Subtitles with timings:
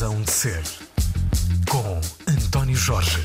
[0.00, 0.62] Razão de Ser,
[1.70, 2.00] com
[2.32, 3.20] António Jorge.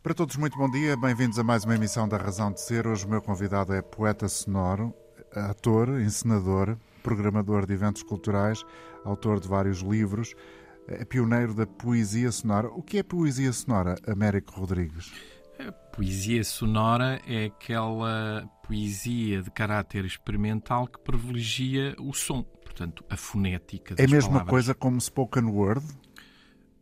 [0.00, 0.96] Para todos, muito bom dia.
[0.96, 2.86] Bem-vindos a mais uma emissão da Razão de Ser.
[2.86, 4.94] Hoje o meu convidado é poeta sonoro,
[5.34, 8.64] ator, encenador, programador de eventos culturais,
[9.04, 10.36] autor de vários livros,
[10.86, 12.68] é pioneiro da poesia sonora.
[12.68, 15.12] O que é poesia sonora, Américo Rodrigues?
[15.58, 22.46] A poesia sonora é aquela poesia de caráter experimental que privilegia o som,
[22.80, 24.50] portanto, a fonética das É a mesma palavras.
[24.50, 25.84] coisa como spoken word?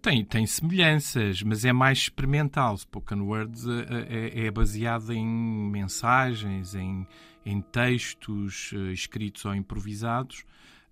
[0.00, 2.76] Tem, tem semelhanças, mas é mais experimental.
[2.78, 7.04] Spoken Words é, é- é baseado em mensagens, em,
[7.44, 10.44] em textos eh, escritos ou improvisados.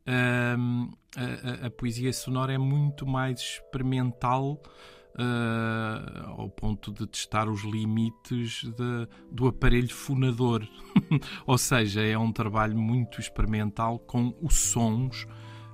[0.04, 4.60] Ahm, a, a- a poesia sonora é muito mais experimental
[5.18, 10.66] ah, ao ponto de testar os limites de- do aparelho fonador.
[11.46, 15.26] ou seja, é um trabalho muito experimental com os sons,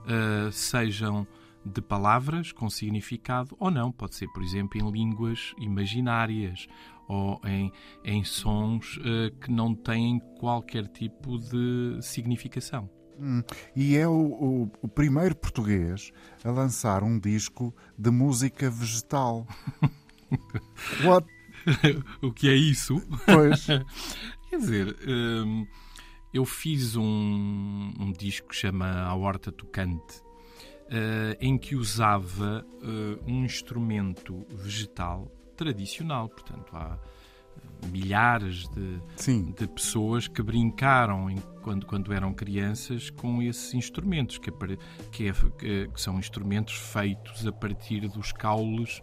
[0.06, 1.26] ah, sejam
[1.64, 3.92] de palavras com significado ou não.
[3.92, 6.66] Pode ser, por exemplo, em línguas imaginárias
[7.08, 7.70] ou em,
[8.04, 12.88] em sons eh, que não têm qualquer tipo de significação.
[13.22, 13.42] Hum.
[13.76, 16.10] E é o, o- o primeiro português
[16.44, 19.46] a lançar um disco de música vegetal.
[21.04, 21.26] What?
[22.20, 23.00] o que é isso?
[23.24, 23.66] Pois.
[24.50, 25.66] Quer dizer, hum,
[26.34, 30.20] eu fiz um, um disco que chama A Horta Tocante,
[30.90, 36.28] eh, em que usava eh, um instrumento vegetal tradicional.
[36.28, 36.98] Portanto, há
[37.90, 38.98] milhares de,
[39.52, 44.50] de pessoas que brincaram em- quando, quando eram crianças com esses instrumentos, que,
[45.10, 49.00] que é- que- são instrumentos feitos a partir dos caules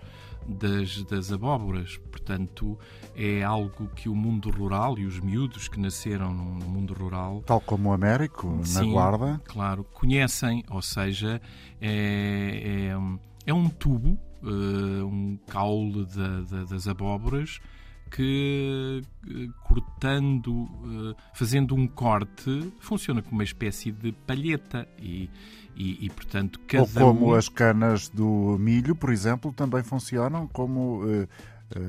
[0.48, 1.98] das, das abóboras.
[2.12, 2.78] Portanto,
[3.16, 7.62] é algo que o mundo rural e os miúdos que nasceram no, mundo rural Tal
[7.62, 9.40] como o Américo, na Sim, Guarda.
[9.46, 11.42] Claro, conhecem, ou seja,
[11.80, 17.60] é, é, um- é um tubo, eh, um caule da- da- das abóboras
[18.12, 20.68] que eh, cortando,
[21.16, 25.30] eh, fazendo um corte, funciona como uma espécie de palheta e,
[25.76, 27.34] e, e, portanto cada Ou como um...
[27.36, 31.28] as canas do milho, por exemplo, também funcionam como eh,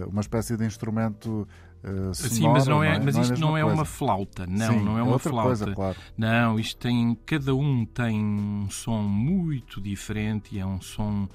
[0.06, 1.48] uma espécie de instrumento
[1.82, 2.14] eh, sonoro.
[2.14, 3.75] Sim, mas, não é, mas a isto mesma não é coisa.
[3.75, 5.48] uma flauta, não, Sim, não é é uma outra flauta.
[5.48, 5.97] coisa, claro.
[6.16, 7.16] Não, isto tem.
[7.25, 11.26] Cada um tem um som muito diferente e é um som.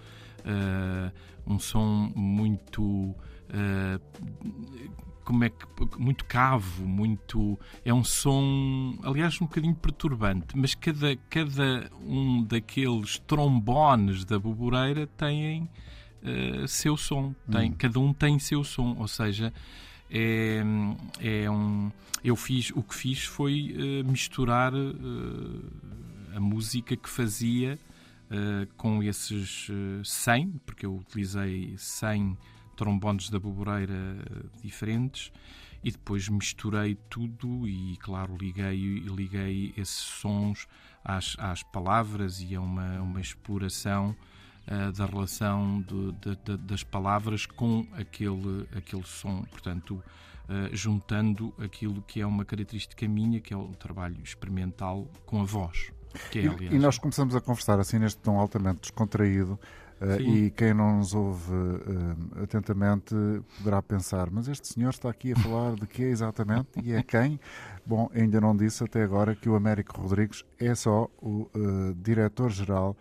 [0.45, 1.11] eh,
[1.47, 3.15] um som muito.
[3.55, 3.99] Eh,
[5.23, 5.65] como é que.
[5.97, 7.57] Muito cavo, muito.
[7.83, 15.07] É um som, aliás, um bocadinho perturbante, mas cada, cada um daqueles trombones da boboreira
[15.07, 15.69] têm
[16.21, 17.33] eh, seu som.
[17.49, 19.53] Tem, Cada um tem seu som, ou seja,
[20.09, 20.61] é,
[21.19, 21.91] é um.
[22.23, 27.79] Eu fiz, o que fiz foi eh, misturar eh, a música que fazia
[28.75, 32.35] com esses eh, 100, porque eu utilizei 100
[32.75, 35.31] trombones da boboreira eh, diferentes
[35.83, 40.67] e depois misturei tudo e, claro, liguei, liguei esses sons
[41.03, 44.15] às, às palavras e a uma, uma exploração
[44.67, 49.43] eh, da relação de- de- das palavras com aquele, aquele som.
[49.51, 50.03] Portanto,
[50.49, 55.45] eh, juntando aquilo que é uma característica minha, que é o trabalho experimental com a
[55.45, 55.91] voz.
[56.33, 59.59] É, E- E, nós começamos a conversar assim neste tom altamente descontraído
[60.17, 60.35] Sim.
[60.35, 63.15] e quem não nos ouve eh, atentamente
[63.57, 67.39] poderá pensar mas este senhor está aqui a falar de quê exatamente e é quem?
[67.85, 72.97] Bom, ainda não disse até agora que o Américo Rodrigues é só o eh, diretor-geral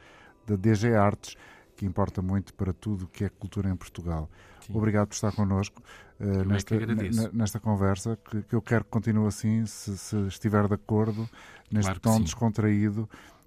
[0.47, 1.37] da DG Artes,
[1.77, 4.31] que importa muito para tudo o que é cultura em Portugal.
[4.61, 4.77] Sim.
[4.77, 5.83] Obrigado por estar connosco
[6.21, 10.17] é que nesta, ne- nesta conversa, que, que eu quero que continue assim, se, se
[10.29, 11.29] estiver de acordo,
[11.71, 12.23] neste Claro que tom sim.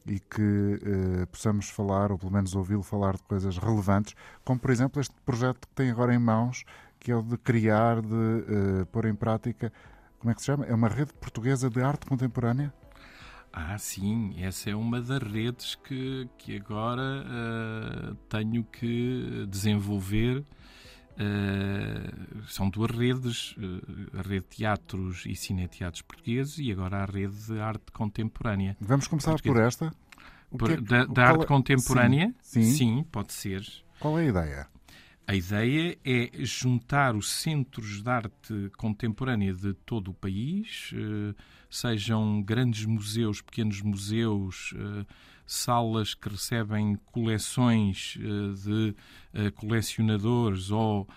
[0.08, 0.80] E que
[1.22, 5.16] eh, possamos falar, ou pelo menos ouvi-lo falar de coisas relevantes, como por exemplo este
[5.26, 6.64] projeto que tem agora em mãos,
[7.00, 9.72] que é o de criar, de eh, pôr em prática,
[10.20, 10.66] como é que se chama?
[10.66, 12.74] É uma rede portuguesa de arte contemporânea?
[13.52, 20.44] Ah, sim, essa é uma das redes que, que agora eh, tenho que desenvolver.
[21.20, 22.12] Eh,
[22.48, 27.36] são duas redes, eh, a rede de teatros e cineteatros portugueses e agora a rede
[27.48, 28.78] de arte contemporânea.
[28.80, 29.54] Vamos começar Portuguesa.
[29.56, 29.96] por esta?
[30.58, 32.34] Por- é que- da da é- arte contemporânea?
[32.42, 33.06] Sim, sim.
[33.12, 33.66] pode ser.
[34.00, 34.68] Qual é a ideia?
[35.26, 41.34] A ideia é juntar os centros de arte contemporânea de todo o país, eh,
[41.70, 44.74] sejam grandes museus, pequenos museus,
[45.48, 48.18] salas que recebem coleções
[48.64, 48.94] de
[49.56, 51.08] colecionadores ou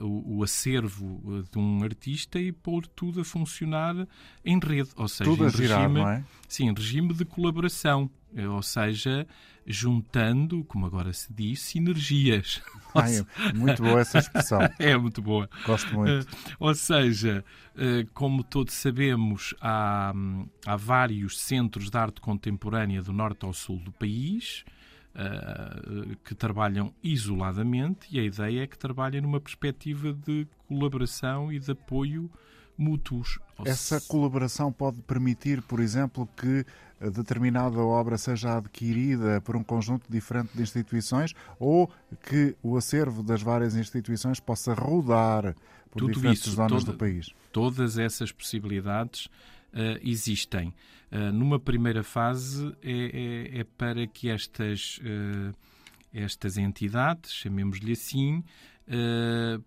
[0.00, 4.08] o, o, acervo de um artista e pôr tudo a funcionar
[4.44, 6.24] em rede, ou seja, tudo em girar, regime, é?
[6.48, 8.10] sim, em regime de colaboração,
[8.50, 9.26] ou seja,
[9.66, 12.60] juntando, como agora se diz, sinergias.
[12.94, 14.60] Ai, é muito boa essa expressão.
[14.78, 15.48] é muito boa.
[15.64, 16.26] Gosto muito.
[16.58, 17.44] Ou seja,
[18.12, 20.12] como todos sabemos, há,
[20.66, 24.64] há vários centros de arte contemporânea do norte ao sul do país.
[25.14, 31.58] Uh, que trabalham isoladamente e a ideia é que trabalhem numa perspectiva de colaboração e
[31.58, 32.30] de apoio
[32.76, 33.38] mútuos.
[33.64, 36.64] Essa colaboração pode permitir, por exemplo, que
[37.10, 41.90] determinada obra seja adquirida por um conjunto diferente de instituições ou
[42.28, 45.54] que o acervo das várias instituições possa rodar
[45.90, 47.30] por Tudo diferentes isso, zonas toda, do país.
[47.52, 49.28] Todas essas possibilidades
[49.72, 50.72] uh, existem.
[51.10, 55.54] Uh, numa primeira fase é, é, é para que estas, uh,
[56.12, 58.42] estas entidades, chamemos-lhe assim,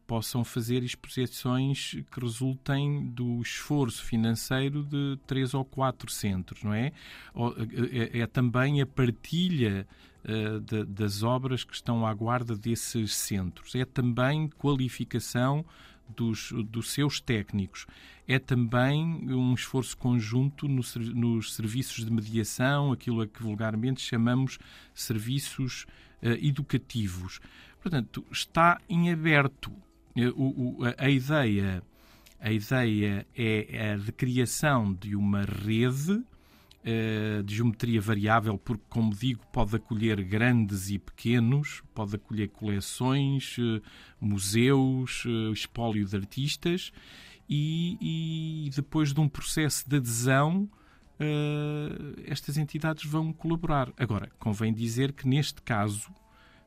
[0.06, 6.92] possam fazer exposições que resultem do esforço financeiro de três ou quatro centros, não é?
[7.92, 9.88] É, é também a partilha
[10.88, 13.74] das obras que estão à guarda desses centros.
[13.74, 15.66] É também qualificação
[16.10, 17.86] dos, dos seus técnicos.
[18.28, 20.82] É também um esforço conjunto no,
[21.14, 24.58] nos serviços de mediação, aquilo a que vulgarmente chamamos
[24.94, 25.86] serviços
[26.24, 27.40] uh, educativos.
[27.82, 29.72] Portanto, está em aberto.
[30.36, 31.84] O, o, a, ideia,
[32.40, 36.26] a ideia é a de criação de uma rede uh,
[37.44, 43.82] de geometria variável, porque, como digo, pode acolher grandes e pequenos, pode acolher coleções, uh,
[44.22, 46.92] museus, uh, espólio de artistas,
[47.50, 50.70] e, e, depois de um processo de adesão,
[52.26, 53.94] estas entidades vão colaborar.
[53.98, 56.10] Agora, convém dizer que neste caso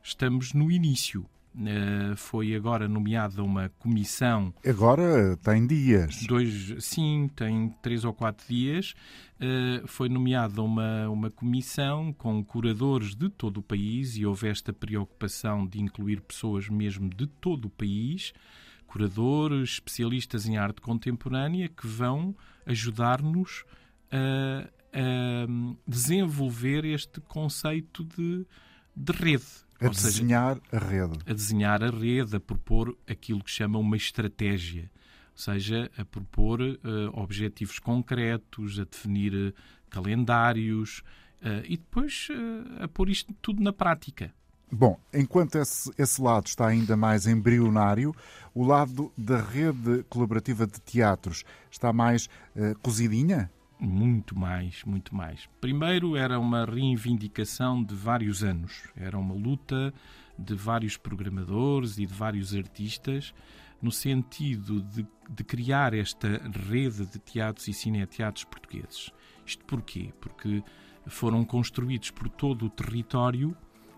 [0.01, 1.25] estamos no início.
[1.55, 4.53] Uh, foi agora nomeada uma comissão.
[4.65, 6.23] Agora tem dias.
[6.27, 8.93] Dois, sim, tem três ou quatro dias.
[9.35, 14.71] Uh, foi nomeada uma, uma comissão com curadores de todo o país e houve esta
[14.71, 18.31] preocupação de incluir pessoas mesmo de todo o país,
[18.85, 22.35] curadores, especialistas em arte contemporânea, que vão
[22.65, 23.65] ajudar-nos
[24.11, 25.47] a, a
[25.87, 28.45] desenvolver este conceito de,
[28.99, 29.45] de rede
[29.79, 31.19] a Ou desenhar seja, a rede.
[31.25, 34.91] A desenhar a rede, a propor aquilo que chama uma estratégia.
[35.31, 36.77] Ou seja, a propor uh,
[37.13, 39.53] objetivos concretos, a definir uh,
[39.89, 41.01] calendários
[41.41, 42.27] uh, e depois
[42.81, 44.33] a pôr isto tudo na prática.
[44.69, 48.13] Bom, enquanto esse, esse, lado está ainda mais embrionário,
[48.53, 52.29] o lado da rede colaborativa de teatros está mais
[52.83, 53.49] cozidinha?
[53.79, 55.47] Muito mais, muito mais.
[55.61, 59.93] Primeiro era uma reivindicação de vários anos, era uma luta
[60.37, 63.33] de vários programadores e de vários artistas
[63.81, 66.27] no sentido de, de criar esta
[66.67, 69.11] rede de teatros e cineteatros portugueses.
[69.45, 70.11] Isto porquê?
[70.19, 70.61] Porque
[71.07, 73.55] foram construídos por todo o território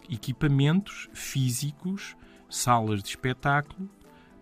[0.08, 2.16] equipamentos físicos,
[2.48, 3.90] salas de espetáculo,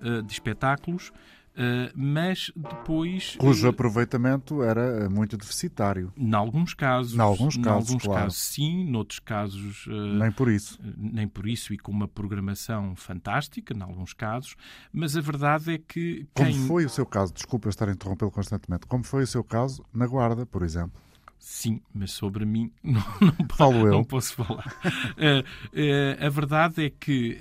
[0.01, 1.11] eh, de espetáculos,
[1.59, 3.35] Uh, mas depois.
[3.35, 6.13] Cujo uh, aproveitamento era eh, muito deficitário.
[6.15, 7.13] Em alguns casos.
[7.13, 8.23] Em alguns casos, alguns claro.
[8.23, 9.85] casos sim, noutros casos.
[9.87, 10.79] Uh, nem por isso.
[10.95, 14.55] Nem por isso, e com uma programação fantástica, em alguns casos.
[14.93, 16.25] Mas a verdade é que.
[16.33, 16.53] Quem...
[16.53, 17.33] Como foi o seu caso?
[17.33, 18.87] Desculpa eu estar a interrompê-lo constantemente.
[18.87, 21.01] Como foi o seu caso na Guarda, por exemplo?
[21.37, 24.05] Sim, mas sobre mim não, não, Falo não eu.
[24.05, 24.73] posso falar.
[26.25, 27.37] a verdade é que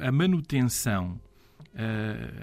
[0.00, 1.20] a manutenção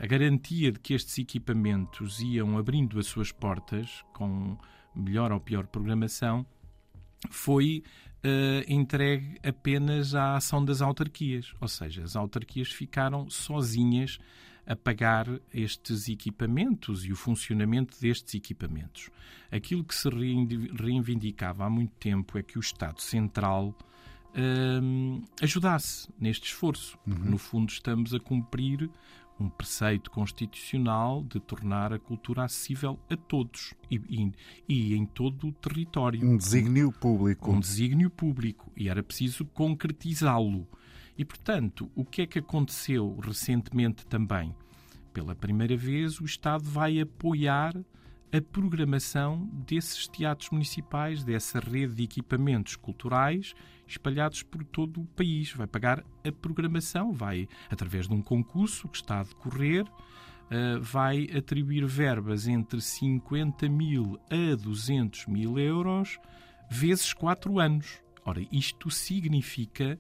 [0.01, 4.57] a garantia de que estes equipamentos iam abrindo as suas portas com
[4.95, 6.45] melhor ou pior programação
[7.29, 7.83] foi
[8.25, 11.53] uh, entregue apenas à ação das autarquias.
[11.59, 14.19] Ou seja, as autarquias ficaram sozinhas
[14.65, 19.09] a pagar estes equipamentos e o funcionamento destes equipamentos.
[19.51, 23.75] Aquilo que se reivindicava há muito tempo é que o Estado Central
[24.29, 26.97] uh, ajudasse neste esforço.
[27.05, 27.31] Uhum.
[27.31, 28.89] No fundo, estamos a cumprir
[29.39, 34.31] um preceito constitucional de tornar a cultura acessível a todos e, e,
[34.67, 36.23] e, em todo o território.
[36.23, 37.51] Um desígnio público.
[37.51, 38.71] Um desígnio público.
[38.77, 40.67] E era preciso concretizá-lo.
[41.17, 44.55] E, portanto, o que é que aconteceu recentemente também?
[45.13, 47.75] Pela primeira vez, o Estado vai apoiar
[48.33, 53.53] a programação desses teatros municipais, dessa rede de equipamentos culturais
[53.85, 55.51] espalhados por todo o país.
[55.51, 61.27] Vai pagar a programação, vai, através de um concurso que está a decorrer, uh, vai
[61.35, 66.17] atribuir verbas entre 50 mil a 200 mil euros
[66.69, 68.01] vezes quatro anos.
[68.23, 69.99] Ora, isto significa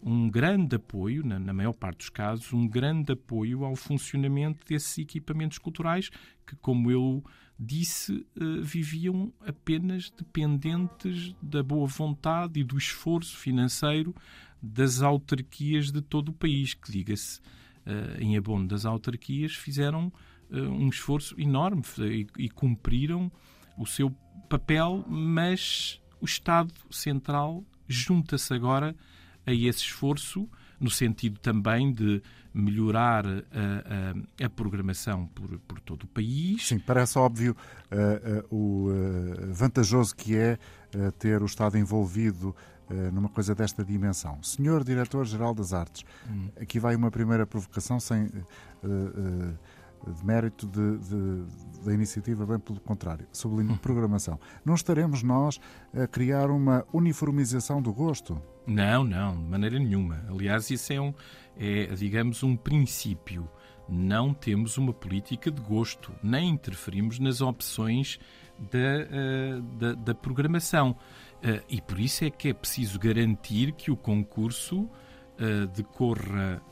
[0.00, 4.98] um grande apoio, na, na, maior parte dos casos, um grande apoio ao funcionamento desses
[4.98, 6.10] equipamentos culturais
[6.46, 7.24] que, como eu
[7.58, 14.14] disse, eh, viviam apenas dependentes da boa vontade e do esforço financeiro
[14.60, 17.40] das autarquias de todo o país, que, diga-se,
[17.84, 20.12] eh, em abono das autarquias, fizeram
[20.50, 23.30] eh, um esforço enorme e, e cumpriram
[23.76, 24.10] o seu
[24.48, 28.94] papel, mas o Estado Central junta-se agora
[29.46, 30.48] a esse esforço,
[30.82, 32.20] no sentido também de
[32.52, 36.66] melhorar a, a, a programação por, por, todo o país.
[36.68, 37.56] Sim, parece óbvio
[37.90, 40.58] uh, uh, o uh, vantajoso que é
[41.18, 42.54] ter o Estado envolvido
[43.10, 44.42] numa coisa desta dimensão.
[44.42, 46.50] Senhor Diretor-Geral das Artes, hum.
[46.60, 48.30] aqui vai uma primeira provocação sem
[50.06, 53.76] de mérito de, de, da iniciativa, bem pelo contrário, sublinho hum.
[53.76, 54.38] programação.
[54.64, 55.60] Não estaremos nós
[55.94, 58.40] a criar uma uniformização do gosto?
[58.66, 60.24] Não, não, de maneira nenhuma.
[60.28, 61.12] Aliás, isso é, um,
[61.56, 63.48] é digamos, um princípio.
[63.88, 68.18] Não temos uma política de gosto, nem interferimos nas opções
[68.58, 70.92] da, uh, da, da, programação.
[71.42, 76.62] Uh, e por isso é que é preciso garantir que o concurso uh, decorra,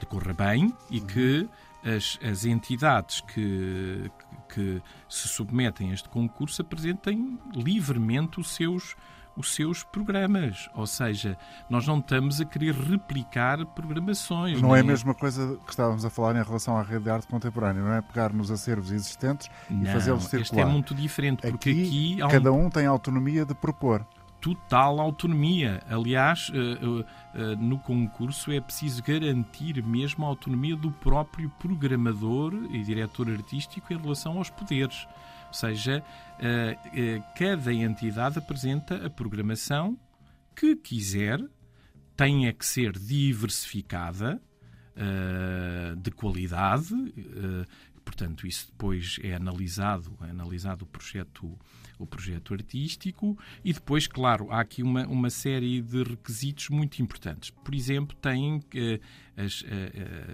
[0.00, 1.06] decorra bem e uhum.
[1.06, 1.48] que
[1.84, 4.10] as, as entidades que,
[4.52, 8.96] que se submetem a este concurso apresentem livremente os seus
[9.36, 10.68] os seus programas.
[10.74, 11.36] Ou seja,
[11.68, 14.60] nós não estamos a querer replicar programações.
[14.60, 17.26] Não é a mesma coisa que estávamos a falar em relação à rede de arte
[17.26, 20.42] contemporânea, não é pegar nos acervos existentes não, e fazê-los circular.
[20.42, 22.66] Este é muito diferente, porque aqui, aqui cada um...
[22.66, 24.06] um tem autonomia de propor
[24.40, 25.82] total autonomia.
[25.88, 27.04] Aliás, eh,
[27.34, 33.92] eh, no concurso é preciso garantir mesmo a autonomia do próprio programador e diretor artístico
[33.92, 35.06] em relação aos poderes.
[35.50, 36.02] Ou seja,
[36.38, 39.98] eh, eh, cada entidade apresenta a programação
[40.54, 41.40] que quiser,
[42.16, 44.40] tem é que ser diversificada,
[44.94, 46.94] eh, de qualidade,
[48.04, 51.58] portanto, isso depois é analisado, é analisado o projeto,
[52.02, 57.50] o projeto artístico e depois, claro, há aqui uma, uma série de requisitos muito importantes.
[57.50, 58.60] Por exemplo, tem
[59.36, 59.64] as,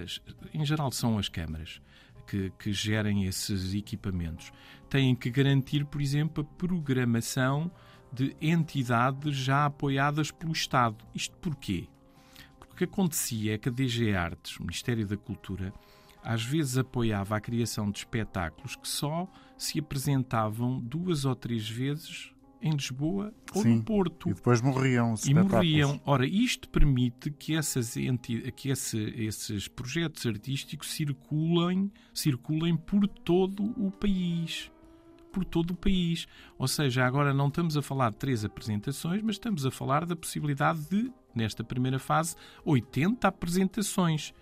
[0.03, 0.21] as,
[0.55, 1.81] em geral são as câmaras
[2.27, 4.53] que, que gerem esses equipamentos
[4.89, 7.71] têm que garantir, por exemplo, a programação
[8.13, 11.05] de entidades já apoiadas pelo Estado.
[11.15, 11.89] Isto porquê?
[12.59, 15.73] Porque o que acontecia é que a DG Artes, o Ministério da Cultura,
[16.23, 22.33] às vezes apoiava a criação de espetáculos que só se apresentavam duas ou três vezes
[22.61, 24.29] em Lisboa ou Sim, no Porto.
[24.29, 26.01] E depois morriam E morriam.
[26.05, 33.63] Ora, isto permite que, essas enti que esse, esses projetos artísticos circulem, circulem por todo
[33.77, 34.71] o país.
[35.33, 36.27] Por todo o país.
[36.59, 40.17] Ou seja, agora não estamos a falar de três apresentações, mas estamos a falar da
[40.17, 42.35] possibilidade de, nesta primeira fase,
[42.65, 44.33] 80 apresentações.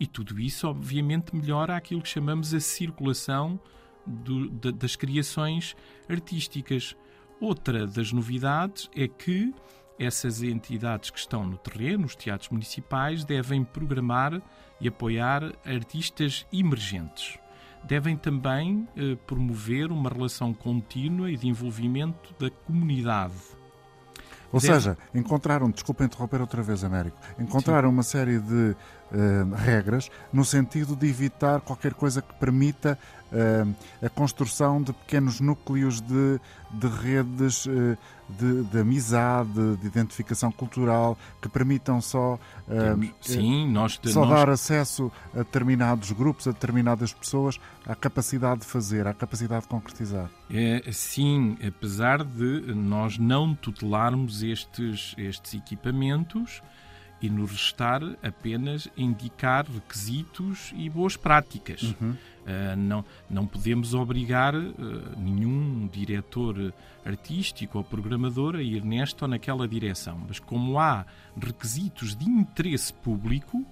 [0.00, 3.60] E tudo isso, obviamente, melhora aquilo que chamamos a circulação
[4.08, 5.76] do, de, das criações
[6.08, 6.96] artísticas.
[7.40, 9.54] Outra das novidades é que
[9.98, 14.40] essas entidades que estão no terreno, os teatros municipais, devem programar
[14.80, 17.38] e apoiar artistas emergentes.
[17.84, 23.34] Devem também eh, promover uma relação contínua e de envolvimento da comunidade.
[24.52, 24.74] Ou Deve...
[24.74, 27.94] seja, encontraram, desculpa interromper outra vez, Américo, encontraram Sim.
[27.94, 28.74] uma série de
[29.12, 32.98] uh, regras no sentido de evitar qualquer coisa que permita
[33.32, 33.74] uh,
[34.04, 37.96] a construção de pequenos núcleos de, de redes uh,
[38.28, 42.38] de, de, amizade, de identificação cultural, que permitam só,
[43.22, 44.28] Sim, nós, só nós...
[44.28, 49.68] dar acesso a determinados grupos, a determinadas pessoas, à capacidade de fazer, à capacidade de
[49.68, 50.30] concretizar.
[50.50, 56.62] É, sim, apesar de nós não tutelarmos estes, estes equipamentos,
[57.20, 61.82] e nos restar apenas indicar requisitos e boas práticas.
[61.82, 62.10] Uhum.
[62.10, 64.74] Uh, não, não podemos obrigar uh,
[65.18, 66.72] nenhum diretor
[67.04, 71.04] artístico ou programador a ir nesta ou naquela direção, mas como há
[71.40, 73.64] requisitos de interesse público,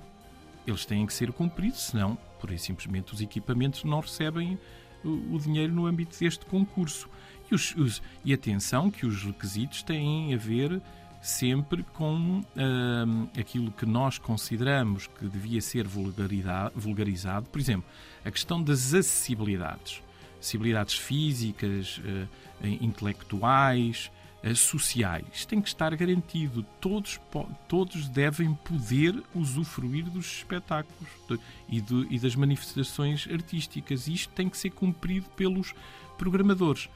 [0.67, 4.59] eles têm que ser cumpridos, senão, por aí simplesmente, os equipamentos não recebem
[5.05, 7.09] o, o dinheiro no âmbito deste concurso.
[7.51, 10.83] E, os, os, e atenção que os requisitos têm a ver
[11.27, 17.47] sempre com uh, aquilo que nós consideramos que devia ser vulgarizado.
[17.51, 17.85] Por exemplo,
[18.25, 20.01] a questão das acessibilidades.
[20.39, 24.09] Acessibilidades físicas, uh, intelectuais,
[24.45, 25.27] uh, sociais.
[25.33, 26.65] Isto tem que estar garantido.
[26.81, 27.21] Todos,
[27.67, 34.07] todos devem poder usufruir dos espetáculos de, e, de, e das manifestações artísticas.
[34.07, 35.75] Isto tem que ser cumprido pelos
[36.17, 36.89] programadores.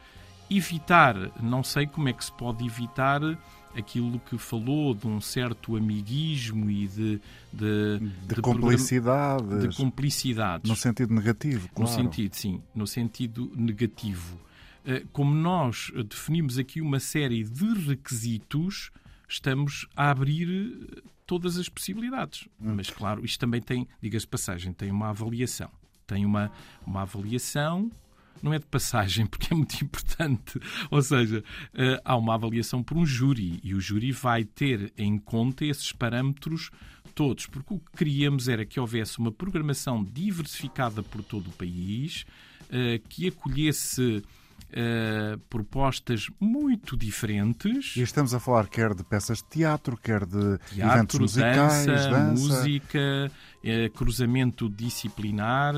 [0.48, 3.20] evitar, não sei como é que se pode evitar
[3.74, 7.20] aquilo que falou de um certo amiguismo e de,
[7.52, 9.68] de, de, de cumplicidades.
[9.68, 10.68] De cumplicidades.
[10.68, 11.90] No sentido negativo, claro.
[11.90, 14.38] No sentido, sim, no sentido negativo.
[14.84, 18.90] Eh, como nós definimos aqui uma série de requisitos,
[19.28, 22.48] estamos a abrir todas as possibilidades.
[22.60, 22.74] Hum.
[22.76, 25.70] Mas, claro, isto também tem, diga-se passagem, tem uma avaliação.
[26.06, 26.50] Tem uma,
[26.84, 27.90] uma avaliação
[28.42, 30.60] não é de passagem, porque é muito importante.
[30.90, 31.42] Ou seja,
[31.74, 35.92] eh, há uma avaliação por um júri e o júri vai ter em conta esses
[35.92, 36.70] parâmetros
[37.14, 42.24] todos, porque o que queríamos era que houvesse uma programação diversificada por todo o país,
[42.70, 44.22] eh, que acolhesse
[44.70, 47.96] Uh, propostas muito diferentes.
[47.96, 52.08] E estamos a falar quer de peças de teatro, quer de teatro, eventos musicais, dança,
[52.08, 52.32] dança.
[52.40, 53.32] música,
[53.94, 55.74] cruzamento disciplinar,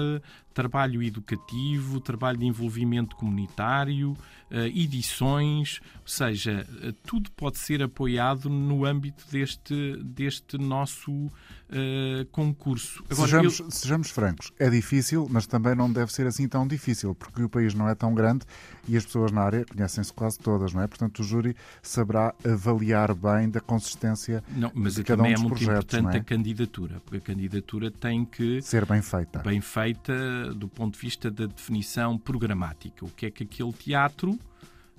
[0.53, 4.13] trabalho educativo, trabalho de envolvimento comunitário,
[4.51, 6.67] uh, edições, ou seja,
[7.05, 13.03] tudo pode ser apoiado no âmbito deste, deste nosso uh, concurso.
[13.11, 13.71] Agora, sejamos, eu...
[13.71, 17.75] sejamos francos, é difícil, mas também não deve ser assim tão difícil, porque o país
[17.75, 18.45] não é tão grande
[18.87, 20.87] e as pessoas na área conhecem-se quase todas, não é?
[20.87, 25.43] Portanto, o júri saberá avaliar bem da consistência não, mas de cada um é dos
[25.43, 26.21] muito projetos, importante é?
[26.21, 29.41] a candidatura, porque a candidatura tem que ser bem feita.
[29.41, 33.05] Bem feita do ponto de vista da definição programática.
[33.05, 34.39] O que é que aquele teatro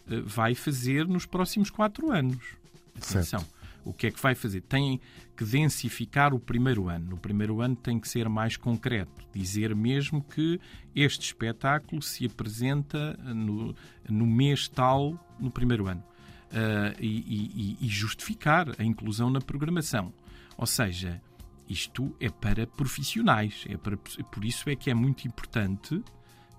[0.09, 2.43] eh, vai fazer nos próximos quatro anos?
[2.95, 3.39] Atenção.
[3.39, 4.61] Certo o que é que vai fazer?
[4.61, 4.99] Tem
[5.35, 7.11] que densificar o primeiro ano.
[7.11, 10.59] No primeiro ano tem que ser mais concreto, dizer mesmo que
[10.95, 13.75] este espetáculo se apresenta no,
[14.09, 16.03] no mês tal no primeiro ano.
[16.51, 20.13] Uh, e, e, e justificar a inclusão na programação.
[20.55, 21.19] Ou seja,
[21.69, 23.65] isto é para profissionais.
[23.69, 26.03] É para, por isso é que é muito importante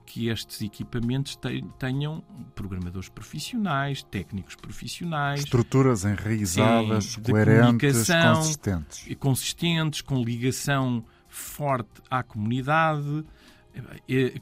[0.07, 1.39] que estes equipamentos
[1.79, 2.23] tenham
[2.55, 9.17] programadores profissionais, técnicos profissionais, estruturas enraizadas, sim, coerentes, consistentes.
[9.19, 13.25] consistentes, com ligação forte à comunidade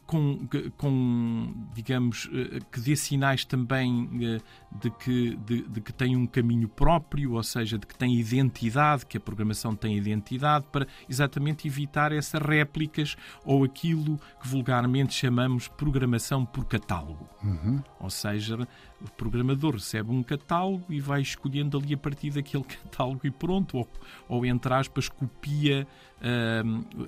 [0.06, 0.46] com,
[0.76, 4.40] com, digamos, eh, que dê sinais também eh,
[4.80, 9.06] de que, de, de, que tem um caminho próprio, ou seja, de que tem identidade,
[9.06, 15.68] que a programação tem identidade, para exatamente evitar essas réplicas ou aquilo que vulgarmente chamamos
[15.68, 17.28] programação por catálogo.
[17.42, 17.82] Uhum.
[18.00, 18.68] Ou seja,
[19.00, 23.78] o programador recebe um catálogo e vai escolhendo ali a partir daquele catálogo e pronto,
[23.78, 23.88] ou,
[24.28, 25.86] ou entre aspas, copia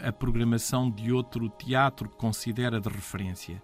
[0.02, 3.62] a programação de outro teatro que considera de referência.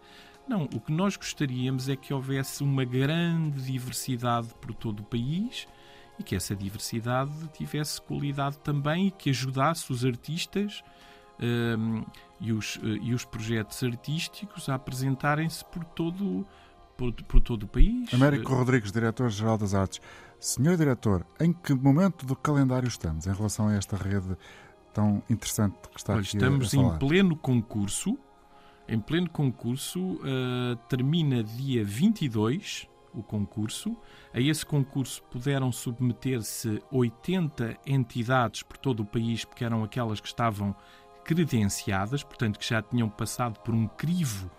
[0.48, 5.66] Não, o que nós gostaríamos é que houvesse uma grande diversidade por todo o país
[6.18, 10.82] e que essa diversidade tivesse qualidade também e que ajudasse os artistas
[11.40, 12.02] um,
[12.40, 16.46] e, os, e os projetos artísticos a apresentarem-se por todo
[16.96, 18.12] por, por todo o país.
[18.12, 20.02] Américo Rodrigues, diretor-geral das artes.
[20.38, 24.36] Senhor diretor, em que momento do calendário estamos em relação a esta rede
[24.92, 28.18] tão interessante que está Olha, aqui Estamos em pleno concurso.
[28.88, 33.96] Em pleno concurso, uh, termina dia 22 o concurso.
[34.32, 40.28] A esse concurso puderam submeter-se 80 entidades por todo o país, porque eram aquelas que
[40.28, 40.74] estavam
[41.24, 44.50] credenciadas, portanto, que já tinham passado por um crivo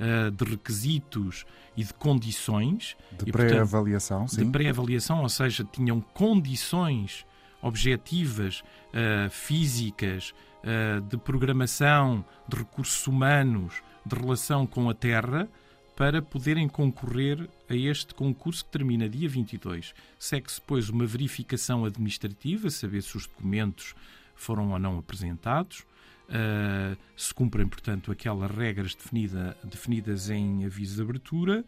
[0.00, 1.44] uh, de requisitos
[1.76, 2.96] e de condições.
[3.12, 4.44] De pré-avaliação, sim.
[4.44, 7.24] De pré-avaliação, ou seja, tinham condições
[7.66, 15.48] objetivas, uh, físicas, uh, de programação, de recursos humanos, de relação com a Terra,
[15.96, 19.94] para poderem concorrer a este concurso que termina dia 22.
[20.18, 23.94] Segue-se depois uma verificação administrativa, saber se os documentos
[24.34, 25.80] foram ou não apresentados.
[26.28, 31.64] Uh, se cumprem, portanto, aquelas regras definida, definidas em aviso de abertura,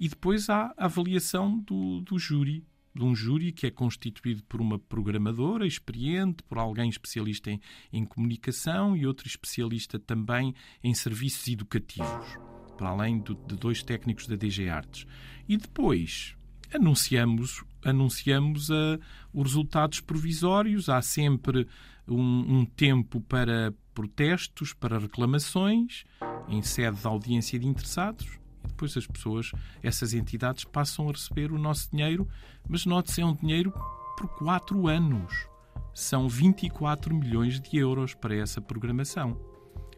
[0.00, 4.60] e depois há a avaliação do, do júri, de um júri que é constituído por
[4.60, 7.60] uma programadora experiente, por alguém especialista em,
[7.92, 12.38] em comunicação e outro especialista também em serviços educativos,
[12.76, 15.06] para além do, de dois técnicos da DG Artes.
[15.48, 16.36] E depois
[16.74, 18.98] anunciamos, anunciamos uh,
[19.32, 21.66] os resultados provisórios, há sempre
[22.06, 26.04] um, um tempo para protestos, para reclamações,
[26.48, 31.52] em sede de audiência de interessados, e depois as pessoas, essas entidades, passam a receber
[31.52, 32.28] o nosso dinheiro,
[32.68, 33.72] mas note-se, é um dinheiro
[34.16, 35.32] por quatro anos.
[35.94, 39.38] São 24 milhões de euros para essa programação,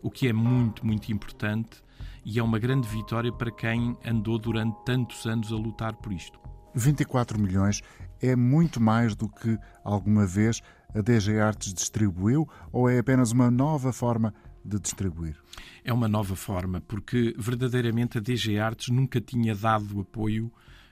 [0.02, 1.84] o que é muito, muito importante
[2.24, 6.38] e é uma grande vitória para quem andou durante tantos anos a lutar por isto.
[6.74, 7.82] 24 milhões
[8.20, 10.60] é muito mais do que alguma vez
[10.94, 15.36] a DG Artes distribuiu ou é apenas uma nova forma de distribuir?
[15.84, 20.50] É uma nova forma, porque verdadeiramente a DG Artes nunca tinha dado apoio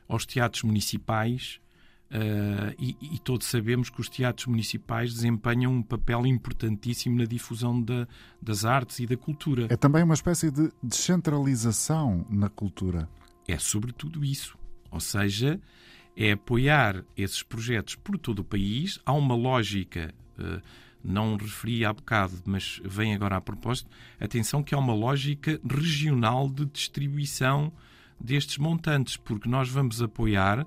[0.09, 1.61] aos teatros municipais
[2.13, 7.81] Uh, e, e, todos sabemos que os teatros municipais desempenham um papel importantíssimo na difusão
[7.81, 8.07] da,
[8.41, 9.67] das artes e da cultura.
[9.71, 13.09] É também uma espécie de descentralização na cultura.
[13.49, 14.59] É sobretudo isso.
[14.91, 15.59] Ou seja,
[16.15, 19.01] é apoiar esses projetos por todo o país.
[19.07, 20.61] Há uma lógica, uh,
[21.05, 23.91] não referi há bocado, mas vem agora a propósito.
[24.21, 27.73] Atenção, que há uma lógica regional de distribuição
[28.21, 30.67] destes montantes, porque nós vamos apoiar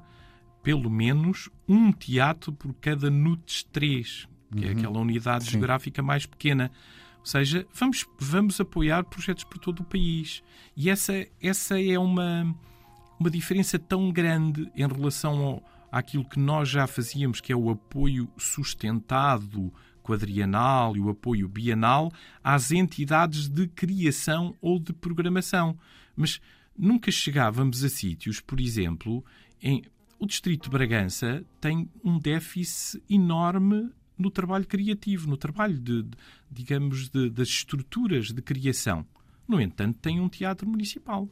[0.61, 4.67] pelo menos um teatro por cada NUTS 3, que é uhum.
[4.67, 5.51] é aquela unidade Sim.
[5.51, 6.71] geográfica mais pequena.
[7.19, 10.43] Ou seja, vamos, vamos apoiar projetos por todo o país.
[10.75, 12.55] E essa, essa é uma,
[13.19, 17.69] uma diferença tão grande em relação ao, àquilo que nós já fazíamos, que é o
[17.69, 19.71] apoio sustentado
[20.05, 22.13] quadrienal e o apoio bienal
[22.43, 25.77] às entidades de criação ou de programação.
[26.15, 26.39] Mas
[26.77, 29.25] nunca chegávamos a sítios, por exemplo,
[29.61, 29.83] em,
[30.19, 36.17] o Distrito de Bragança tem um déficit enorme no trabalho criativo, no trabalho de, de
[36.51, 39.05] digamos, de, das estruturas de criação.
[39.47, 41.27] No entanto, tem um teatro municipal.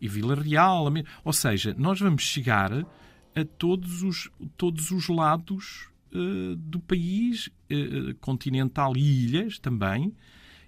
[0.00, 0.86] E Vila Real,
[1.22, 8.14] ou seja, nós vamos chegar a todos os, todos os lados uh, do país, uh,
[8.20, 10.14] continental e ilhas também,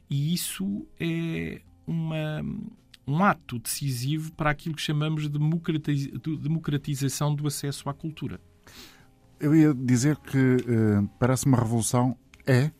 [0.09, 2.43] e isso é uma,
[3.07, 5.39] um ato decisivo para aquilo que chamamos de
[6.39, 8.41] democratização do acesso à cultura.
[9.41, 12.17] Eu ia dizer que uh, parece uma revolução.
[12.47, 12.71] É?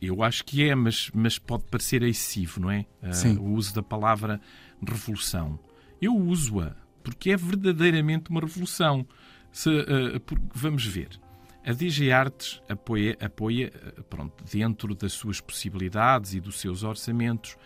[0.00, 2.86] Eu acho que é, mas, mas pode parecer excessivo, não é?
[3.02, 3.40] Uh.
[3.40, 4.40] O uso da palavra
[4.82, 5.58] revolução.
[6.00, 9.06] Eu uso-a porque é verdadeiramente uma revolução.
[9.52, 11.20] Se, uh, por, vamos ver.
[11.66, 13.72] A DG Artes apoia, apoia
[14.08, 17.56] pronto, dentro das suas possibilidades e dos seus orçamentos,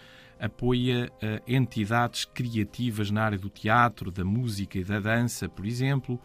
[0.41, 6.19] apoia uh, entidades criativas na área do teatro, da música e da dança, por exemplo,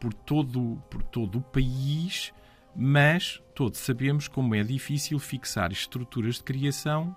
[0.00, 2.32] por todo, por todo o país,
[2.74, 7.14] mas todos sabemos como é difícil fixar estruturas de criação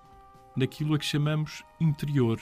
[0.57, 2.37] naquilo a que chamamos interior,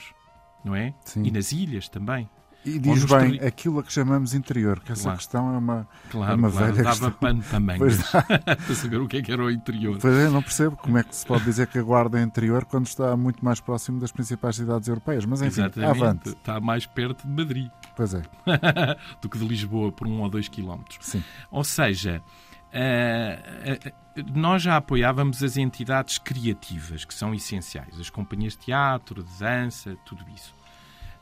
[0.64, 0.92] não é?
[1.04, 1.22] Sim.
[1.22, 2.28] E nas ilhas também.
[2.64, 5.18] E diz bem aquilo a que chamamos interior, que essa claro.
[5.18, 7.12] questão é uma, claro, é uma claro, velha dava questão.
[7.12, 9.98] pano também para saber o que é que era o interior.
[9.98, 12.66] Pois é, não percebo como é que se pode dizer que a Guarda é interior
[12.66, 15.24] quando está muito mais próximo das principais cidades europeias.
[15.24, 16.28] Mas enfim, Exatamente, avante.
[16.28, 17.70] Está mais perto de Madrid.
[17.96, 18.22] Pois é.
[19.22, 20.98] do que de Lisboa por um ou dois quilómetros.
[21.00, 21.24] Sim.
[21.50, 22.22] Ou seja,
[22.72, 29.24] Uh, uh, nós já apoiávamos as entidades criativas, que são essenciais, as companhias de teatro,
[29.24, 30.54] de dança, tudo isso.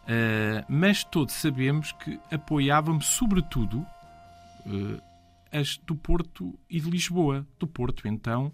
[0.08, 3.80] Uh, mas todos sabemos que apoiávamos, sobretudo,
[4.64, 5.02] uh,
[5.52, 7.46] as do Porto e de Lisboa.
[7.58, 8.50] Do Porto, então,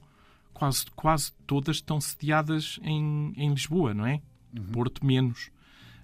[0.52, 4.20] quase, quase todas estão sediadas em, em Lisboa, não é?
[4.56, 4.64] Uhum.
[4.72, 5.52] Porto menos.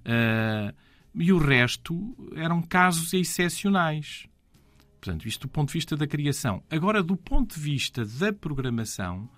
[0.05, 0.73] Uh,
[1.17, 4.29] e o resto eram casos excepcionais.
[5.01, 6.63] Portanto, isto do ponto de vista da criação.
[6.71, 9.29] Agora, do ponto de vista da programação,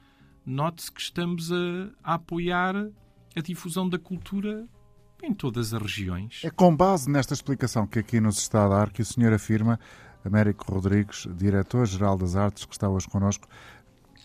[0.44, 1.56] note-se que estamos a,
[2.04, 4.68] a apoiar a difusão da cultura
[5.22, 6.42] em todas as regiões.
[6.44, 9.78] É com base nesta explicação que aqui nos está a dar que o senhor afirma,
[10.24, 13.46] Américo Rodrigues, diretor-geral das artes, que está hoje connosco,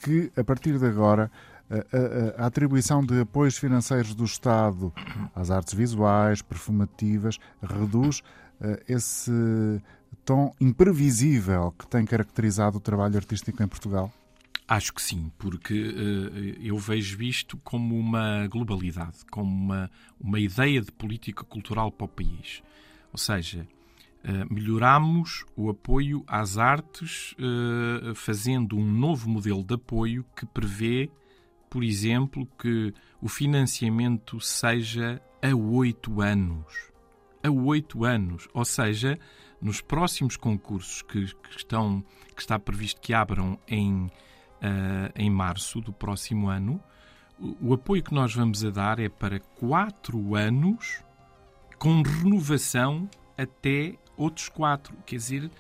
[0.04, 1.32] que a partir de agora
[1.70, 4.94] a, a, a, atribuição de apoios financeiros do Estado
[5.36, 8.20] às artes visuais, perfumativas, reduz
[8.62, 9.32] uh, esse
[10.24, 14.12] tom imprevisível que tem caracterizado o trabalho artístico em Portugal?
[14.68, 20.82] Acho que sim, porque uh, eu vejo isto como uma globalidade, como uma, uma ideia
[20.82, 22.62] de política cultural para o país.
[23.14, 23.66] Ou seja,
[24.26, 31.10] uh, melhoramos o apoio às artes uh, fazendo um novo modelo de apoio que prevê,
[31.70, 36.92] por exemplo, que o financiamento seja a oito anos.
[37.42, 38.50] A oito anos.
[38.54, 39.18] Ou seja,
[39.62, 42.04] nos próximos concursos que, que, estão,
[42.36, 44.12] que está previsto que abram em
[45.16, 46.82] em março do próximo ano.
[47.40, 51.04] O, o apoio que nós vamos a dar é para quatro anos,
[51.78, 54.96] com renovação até outros quatro.
[55.06, 55.52] Quer dizer,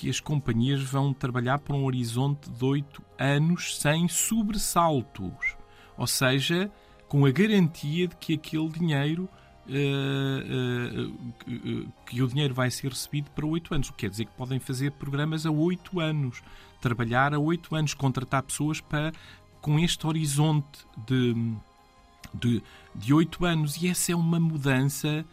[0.00, 5.56] que as companhias vão trabalhar por um horizonte de oito anos sem sobressaltos.
[5.96, 6.70] Ou seja,
[7.08, 9.28] com a garantia de que aquele dinheiro
[9.68, 11.06] Uh,
[11.46, 13.88] uh, que o dinheiro vai ser recebido para oito anos.
[13.88, 16.42] O que quer dizer que podem fazer programas a oito anos
[16.80, 19.12] trabalhar a oito anos, contratar pessoas para,
[19.60, 22.62] com este horizonte de,
[22.94, 23.80] de oito anos.
[23.82, 25.24] E essa é uma mudança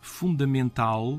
[0.00, 1.14] fundamental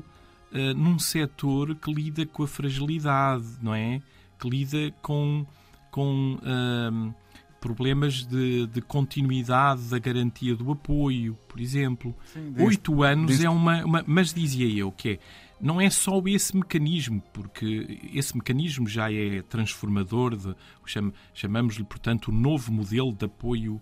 [0.52, 4.00] uh, num setor que lida com a fragilidade, não é?
[4.38, 5.46] Que lida com,
[5.90, 7.14] com, uh,
[7.60, 12.14] problemas de, de, continuidade da garantia do apoio, por exemplo.
[12.32, 14.04] Sim, Oito anos é uma, uma.
[14.06, 15.18] Mas dizia eu que é,
[15.60, 20.54] não é só esse mecanismo, porque esse mecanismo já é transformador, de,
[21.32, 23.80] chamamos-lhe, portanto, o novo modelo de apoio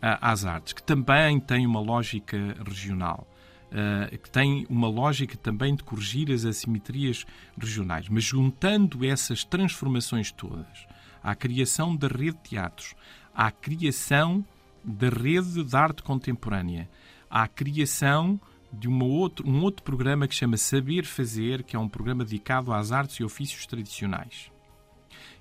[0.00, 3.26] às artes, que também tem uma lógica regional.
[3.70, 7.24] Uh, que tem uma lógica também de corrigir as assimetrias
[7.56, 8.08] regionais.
[8.08, 10.88] Mas juntando essas transformações todas,
[11.22, 12.96] à criação da rede de teatros,
[13.32, 14.44] à criação
[14.82, 16.90] da rede de arte contemporânea,
[17.30, 18.40] à criação
[18.72, 22.72] de uma outro, um outro programa que chama Saber Fazer, que é um programa dedicado
[22.72, 24.50] às artes e ofícios tradicionais.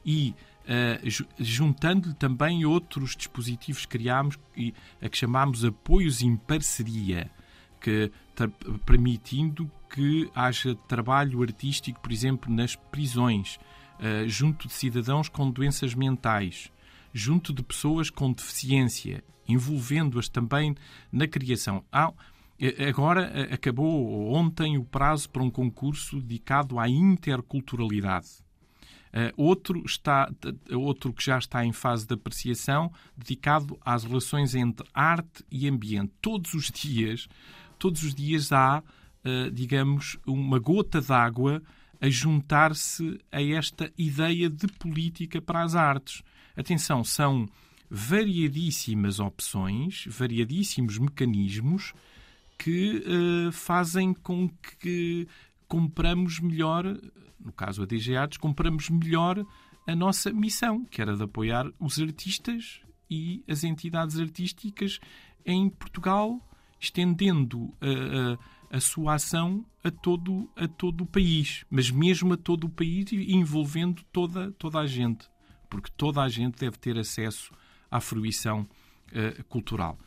[0.05, 0.33] E
[0.65, 7.29] uh, juntando-lhe também outros dispositivos que criámos, e, a que chamámos apoios em parceria,
[7.79, 8.11] que
[8.85, 13.57] permitindo que haja trabalho artístico, por exemplo, nas prisões,
[13.99, 16.71] uh, junto de cidadãos com doenças mentais,
[17.13, 20.75] junto de pessoas com deficiência, envolvendo-as também
[21.11, 21.83] na criação.
[21.91, 22.13] Há,
[22.87, 28.27] agora acabou ontem o prazo para um concurso dedicado à interculturalidade.
[29.09, 30.31] Uh, outro, está,
[30.71, 36.13] outro que já está em fase de apreciação, dedicado às relações entre arte e ambiente.
[36.21, 37.27] Todos os dias,
[37.79, 41.61] todos os dias há, uh, digamos, uma gota d'água
[41.99, 46.21] a juntar-se a esta ideia de política para as artes.
[46.55, 47.49] Atenção, são
[47.89, 51.93] variadíssimas opções, variadíssimos mecanismos
[52.59, 55.27] que uh, fazem com que
[55.67, 56.85] compramos melhor
[57.39, 59.43] no caso a DG Artes, compramos melhor
[59.87, 64.99] a nossa missão, que era de apoiar os artistas e as entidades artísticas
[65.45, 66.39] em Portugal,
[66.79, 72.37] estendendo a, a, a, sua ação a todo, a todo o país, mas mesmo a
[72.37, 75.27] todo o país e envolvendo toda, toda a gente,
[75.69, 77.51] porque toda a gente deve ter acesso
[77.89, 79.97] à fruição uh, cultural.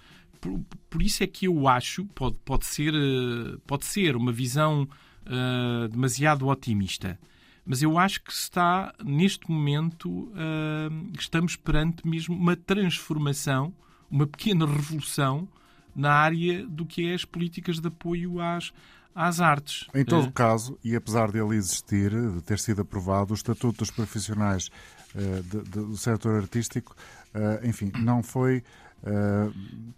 [0.42, 4.88] Por, por, isso é que eu acho, pode, pode, ser, uh, pode ser uma visão
[5.24, 7.16] uh, demasiado otimista.
[7.64, 13.72] Mas eu acho que está, neste momento, uh, estamos perante mesmo uma transformação,
[14.11, 15.48] uma pequena revolução
[15.94, 18.72] na área do que é as políticas de apoio às,
[19.14, 19.87] às artes.
[19.94, 23.90] Em todo uh, caso, e apesar dele existir, de ter sido aprovado, o Estatuto dos
[23.90, 24.68] Profissionais
[25.14, 26.96] uh, de, de, do setor artístico,
[27.35, 28.64] uh, enfim, não foi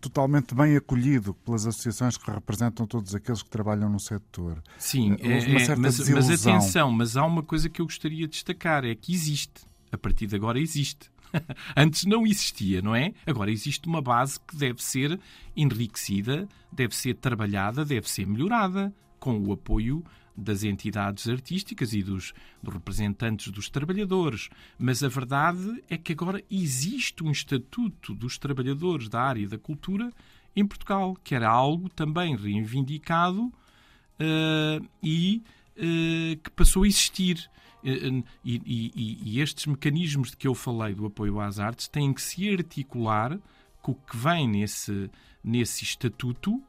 [0.01, 4.63] totalmente bem acolhido pelas associações que representam todos aqueles que trabalham no setor.
[4.79, 8.85] Sim, uh, é, mas, mas, atenção, mas há uma coisa que eu gostaria de destacar,
[8.85, 9.63] é que existe.
[9.93, 11.11] A partir de agora existe.
[11.77, 13.13] Antes não existia, não é?
[13.27, 15.19] Agora existe uma base que deve ser
[15.57, 20.05] enriquecida, deve ser trabalhada, deve ser melhorada com o apoio
[20.37, 24.49] das entidades artísticas e dos, dos, representantes dos trabalhadores.
[24.79, 30.11] Mas a verdade é que agora existe um estatuto dos trabalhadores da área da cultura
[30.57, 35.43] em Portugal, que era algo também reivindicado uh, e
[35.77, 37.51] uh, que passou a existir.
[37.83, 42.15] Uh, e, e, e, estes mecanismos de que eu falei do apoio às artes têm
[42.15, 43.39] que se articular
[43.83, 45.11] com o que vem nesse,
[45.43, 46.63] nesse estatuto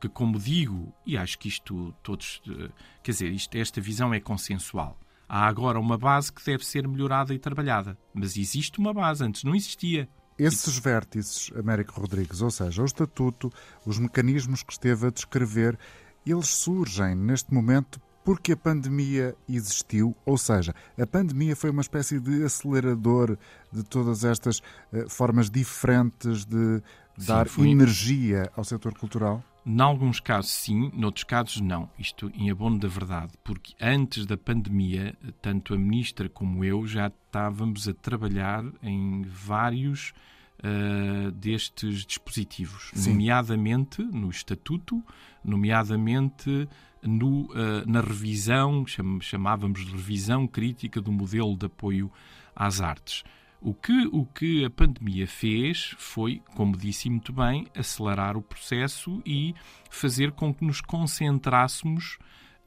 [0.00, 2.70] que, como digo, e acho que isto todos, eh,
[3.02, 4.98] quer dizer, isto, esta visão é consensual.
[5.28, 9.44] Há agora uma base que deve ser melhorada e trabalhada, mas existe uma base, antes
[9.44, 10.08] não existia.
[10.38, 13.52] Esses vértices, Américo Rodrigues, ou seja, o estatuto,
[13.84, 15.78] os mecanismos que esteve a descrever,
[16.26, 22.20] eles surgem neste momento porque a pandemia existiu, ou seja, a pandemia foi uma espécie
[22.20, 23.38] de acelerador
[23.72, 26.82] de todas estas uh, formas diferentes de
[27.18, 29.42] Sim, dar energia ao setor cultural?
[29.64, 31.88] Em alguns casos sim, noutros casos não.
[31.98, 37.08] Isto em abono da verdade, porque antes da pandemia, tanto a ministra como eu já
[37.08, 40.12] estávamos a trabalhar em vários
[40.60, 43.10] uh, destes dispositivos, sim.
[43.10, 45.02] nomeadamente no Estatuto,
[45.44, 46.68] nomeadamente
[47.02, 48.84] no, uh, na revisão,
[49.20, 52.10] chamávamos de revisão crítica do modelo de apoio
[52.54, 53.24] às artes.
[53.62, 59.22] O que, o que a pandemia fez foi, como disse muito bem, acelerar o processo
[59.26, 59.54] e
[59.90, 62.16] fazer com que nos concentrássemos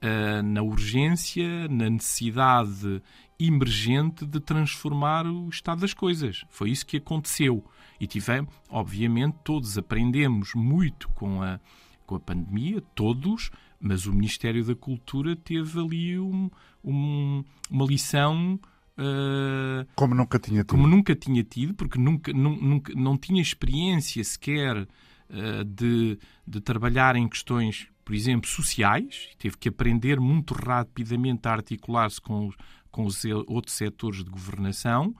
[0.03, 3.01] uh, na urgência, na necessidade
[3.39, 6.45] emergente de transformar o estado das coisas.
[6.47, 7.65] Foi isso que aconteceu.
[7.99, 11.59] E tivemos, obviamente, todos aprendemos muito com a,
[12.05, 16.51] com a pandemia, todos, mas o Ministério da Cultura teve ali um,
[16.83, 18.59] um, uma lição
[18.97, 20.69] Uh, como nunca tinha tido.
[20.69, 27.15] Como nunca tinha tido, porque nunca, nunca não tinha experiência sequer uh, de, de trabalhar
[27.15, 29.29] em questões, por exemplo, sociais.
[29.37, 32.51] Teve que aprender muito rapidamente a articular-se com,
[32.91, 35.15] com os outros setores de governação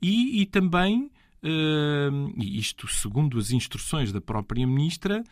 [0.00, 1.10] e, e também
[1.42, 5.22] e isto segundo as instruções da própria ministra,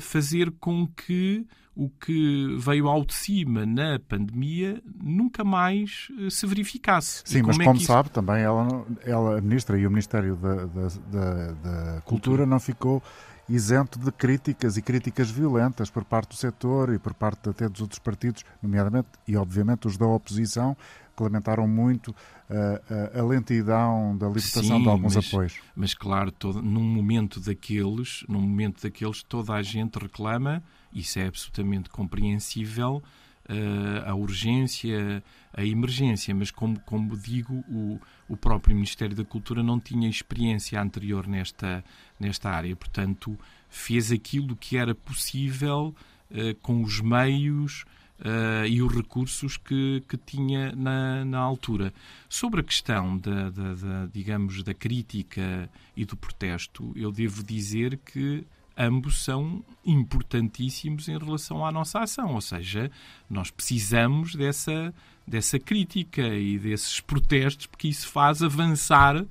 [0.00, 7.22] fazer com que o que veio ao de cima na pandemia nunca mais se verificasse.
[7.26, 7.86] Sim, como mas é como isso...
[7.86, 12.58] sabe, também ela, ela, a Ministra e o Ministério da, da, da, da Cultura não
[12.58, 13.02] ficou
[13.48, 17.80] isento de críticas e críticas violentas por parte do setor e por parte até dos
[17.80, 20.76] outros partidos, nomeadamente e obviamente os da oposição,
[21.16, 25.58] que lamentaram muito uh, a lentidão da libertação Sim, de alguns mas, apoios.
[25.74, 31.26] Mas claro, todo, num momento daqueles, num momento daqueles, toda a gente reclama, isso é
[31.26, 33.02] absolutamente compreensível,
[33.48, 37.98] uh, a urgência, a emergência, mas como, como digo, o,
[38.28, 41.82] o próprio Ministério da Cultura não tinha experiência anterior nesta,
[42.20, 45.94] nesta área, portanto, fez aquilo que era possível
[46.30, 47.84] uh, com os meios
[48.20, 51.92] uh, e os recursos que, que tinha na, na altura.
[52.28, 57.98] Sobre a questão da, da, da, digamos, da crítica e do protesto, eu devo dizer
[57.98, 62.90] que ambos são importantíssimos em relação à nossa ação, ou seja,
[63.28, 64.94] nós precisamos dessa,
[65.26, 69.24] dessa crítica e desses protestos, porque isso faz avançar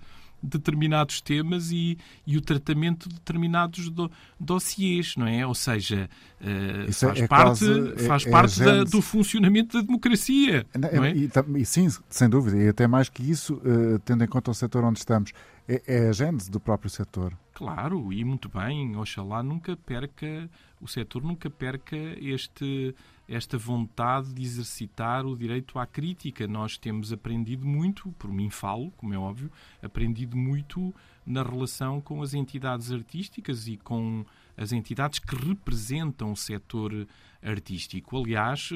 [0.46, 5.46] determinados temas e, e o tratamento de determinados do, dossiês, não é?
[5.46, 6.10] Ou seja,
[6.42, 10.66] uh, faz, é parte, quase, faz é, parte é da, do funcionamento da democracia.
[10.74, 11.14] Não, é?
[11.14, 14.54] e, e, sim, sem dúvida, e até mais que isso, uh, tendo em conta o
[14.54, 15.32] setor onde estamos,
[15.68, 17.34] é, é a gênese do próprio setor.
[17.54, 20.50] Claro, e muito bem, oxalá nunca perca,
[20.82, 22.94] o setor nunca perca este
[23.28, 26.48] esta vontade de exercitar o direito à crítica.
[26.48, 30.94] Nós temos aprendido muito, por mim falo, como é óbvio, aprendido muito
[31.26, 34.24] na relação com as entidades artísticas e com
[34.56, 37.08] as entidades que representam o setor
[37.42, 38.18] artístico.
[38.18, 38.70] Aliás,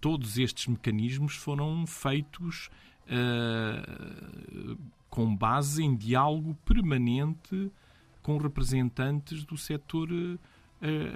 [0.00, 2.68] todos estes mecanismos foram feitos
[3.06, 4.76] uh,
[5.08, 7.70] com base em diálogo permanente
[8.22, 10.38] com representantes do setor uh,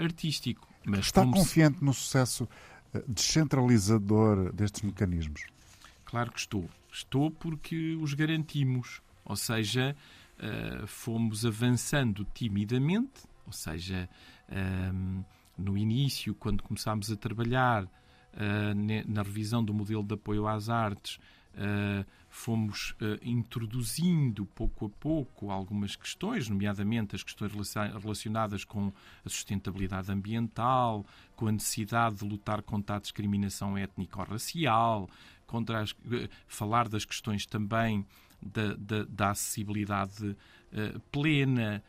[0.03, 0.68] artístico.
[0.89, 1.85] Mas Está confiante se...
[1.85, 2.49] no sucesso
[2.95, 5.43] eh, descentralizador destes mecanismos?
[6.05, 6.69] Claro que estou.
[6.91, 9.03] Estou porque os garantimos.
[9.25, 9.95] Ou seja,
[10.39, 14.09] uh, fomos avançando timidamente, ou seja,
[14.49, 15.25] uh,
[15.59, 17.89] no início, quando começámos a trabalhar uh,
[19.07, 21.19] na revisão do modelo de apoio às artes,
[21.59, 22.07] Uh,
[22.39, 27.53] fomos uh, introduzindo pouco a pouco algumas questões, nomeadamente as questões
[28.01, 28.93] relacionadas com
[29.25, 35.11] a sustentabilidade ambiental, com a necessidade de lutar contra a discriminação étnico-racial,
[35.47, 38.07] contra as, uh, falar das questões também
[38.41, 40.37] da, da, da acessibilidade
[41.11, 41.83] plena.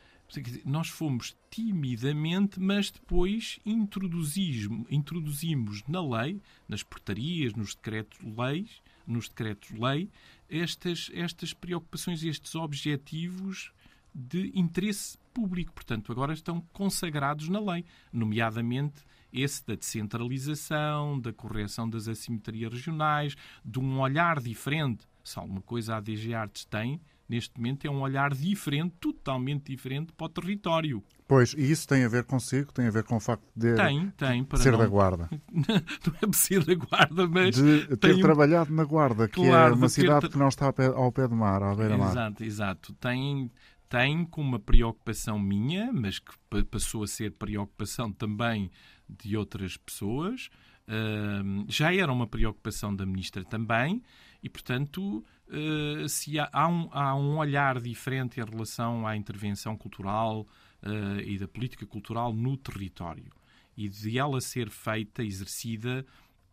[0.66, 10.10] Nós fomos timidamente, mas depois introduzimos, introduzimos na lei, nas portarias, nos decretos-leis, nos decretos-lei
[10.50, 13.72] estas, estas preocupações, estes objetivos
[14.14, 15.74] de interesse público.
[15.74, 23.36] Portanto, agora estão consagrados na lei, nomeadamente esse da descentralização, da correção das assimetrias regionais,
[23.64, 25.08] de um olhar diferente.
[25.24, 30.12] Se alguma coisa a DG Artes tem, neste momento, é um olhar diferente, totalmente diferente
[30.12, 31.04] para o território.
[31.28, 32.74] Pois, e isso tem a ver consigo?
[32.74, 34.80] Tem a ver com o facto de tem, tem, ser não...
[34.80, 35.30] da Guarda?
[35.54, 37.56] não é ser da Guarda, mas...
[37.56, 40.30] De ter trabalhado na Guarda, que é claro, é uma cidade ter...
[40.32, 42.10] que não está ao pé, ao pé do mar, à beira-mar.
[42.10, 42.94] Exato, exato.
[42.94, 43.52] Tem,
[43.88, 46.34] tem com uma preocupação minha, mas que
[46.72, 48.72] passou a ser preocupação também
[49.08, 50.50] de outras pessoas.
[50.88, 54.02] Uh, já era uma preocupação da Ministra também,
[54.42, 59.76] e, portanto, uh, se há, há, um, há um olhar diferente em relação à intervenção
[59.76, 60.48] cultural
[60.84, 63.32] uh, e da política cultural no território
[63.76, 66.06] e de ela ser feita, exercida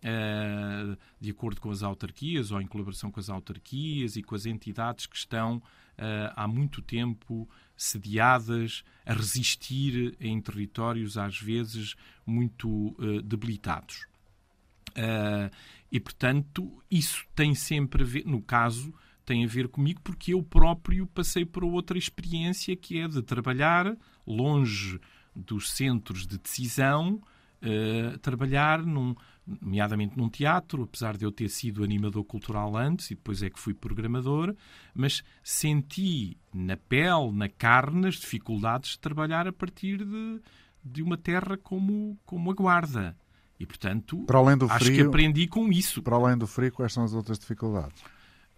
[0.02, 4.46] uh, de acordo com as autarquias ou em colaboração com as autarquias e com as
[4.46, 5.62] entidades que estão
[6.34, 11.94] há muito tempo sediadas a resistir em territórios às vezes
[12.26, 14.06] muito debilitados.
[15.90, 18.92] E, portanto, isso tem sempre a ver, no caso,
[19.24, 23.96] tem a ver comigo porque eu próprio passei por outra experiência que é de trabalhar
[24.26, 25.00] longe
[25.34, 27.20] dos centros de decisão,
[27.62, 29.14] uh, trabalhar num,
[29.46, 33.58] nomeadamente num teatro, apesar de eu ter sido animador cultural antes e depois é que
[33.58, 34.54] fui programador,
[34.94, 40.40] mas senti na pele, na carne, as dificuldades de trabalhar a partir de,
[40.82, 43.16] de uma terra como, como a Guarda.
[43.58, 46.02] E, portanto, para além do acho frio, que aprendi com isso.
[46.02, 48.02] Para além do frio, quais são as outras dificuldades?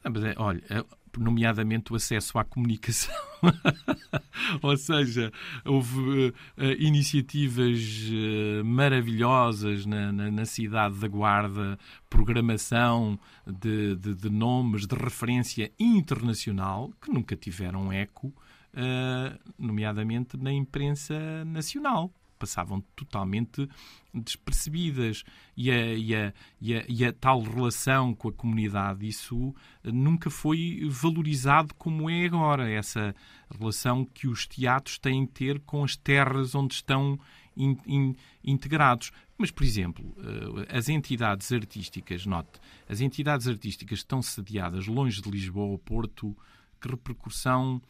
[0.03, 0.85] Ah, mas é, olha, é,
[1.17, 3.15] nomeadamente o acesso à comunicação.
[4.63, 5.33] Ou seja,
[5.65, 6.35] houve uh,
[6.79, 11.79] iniciativas uh, maravilhosas na, na, na, cidade da Guarda,
[12.09, 20.53] programação de, de, de, nomes de referência internacional que nunca tiveram eco, uh, nomeadamente na
[20.53, 23.69] imprensa nacional passavam totalmente
[24.15, 25.25] despercebidas
[25.57, 30.31] e a, e, a, e, a, e a, tal relação com a comunidade, isso nunca
[30.31, 33.15] foi valorizado como é agora, essa
[33.59, 37.19] relação que os teatros têm que ter com as terras onde estão
[37.57, 39.11] in, in, integrados.
[39.37, 45.31] Mas, por exemplo, eh, as entidades artísticas, note, as entidades artísticas estão sediadas longe de
[45.31, 46.37] Lisboa ou Porto,
[46.81, 47.83] que repercussão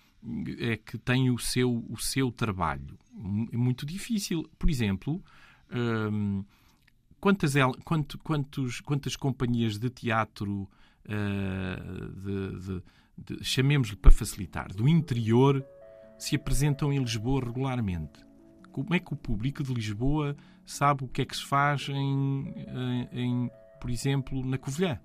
[0.58, 2.98] é que tem o seu, o seu trabalho.
[3.52, 4.48] É muito difícil.
[4.58, 5.22] Por exemplo,
[5.72, 6.44] hum,
[7.20, 7.54] quantas,
[7.84, 10.68] quanto, quantos, quantas companhias de teatro,
[11.06, 12.82] uh, de, de,
[13.36, 15.64] de chamemos-lhe para facilitar, do interior,
[16.18, 18.26] se apresentam em Lisboa regularmente?
[18.72, 22.54] Como é que o público de Lisboa sabe o que é que se faz em,
[22.68, 23.50] em, em
[23.80, 25.00] por exemplo, na Covilhã?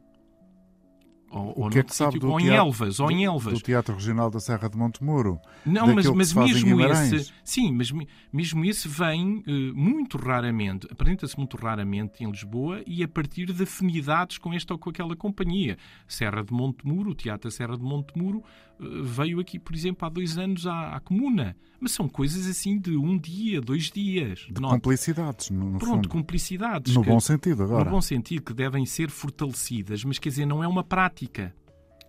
[1.33, 3.53] Ou, o que é que sabe do ou teatro, em Elvas, ou em Elvas.
[3.53, 5.39] Do Teatro Regional da Serra de Montemuro.
[5.65, 7.91] Não, mas, mas mesmo esse, sim, mas
[8.31, 13.63] mesmo esse vem uh, muito raramente, apresenta-se muito raramente em Lisboa e a partir de
[13.63, 15.77] afinidades com esta ou com aquela companhia.
[16.07, 18.43] Serra de Montemuro, o Teatro Serra de Montemuro
[18.79, 21.55] veio aqui, por exemplo, há dois anos à, à, Comuna.
[21.79, 24.47] Mas são coisas assim de um dia, dois dias.
[24.49, 24.75] De Note.
[24.75, 26.09] complicidades, no, no Pronto, fundo.
[26.09, 26.93] complicidades.
[26.95, 27.85] No que, bom sentido agora.
[27.85, 31.53] No bom sentido, que devem ser fortalecidas, mas quer dizer, não é uma prática.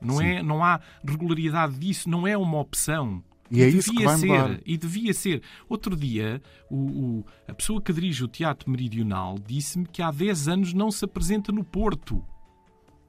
[0.00, 3.22] Não, é, não há regularidade disso, não é uma opção.
[3.50, 4.60] E, e é isso que vai ser, mudar.
[4.64, 5.42] E devia ser.
[5.68, 10.48] Outro dia, o, o, a pessoa que dirige o Teatro Meridional disse-me que há 10
[10.48, 12.24] anos não se apresenta no Porto.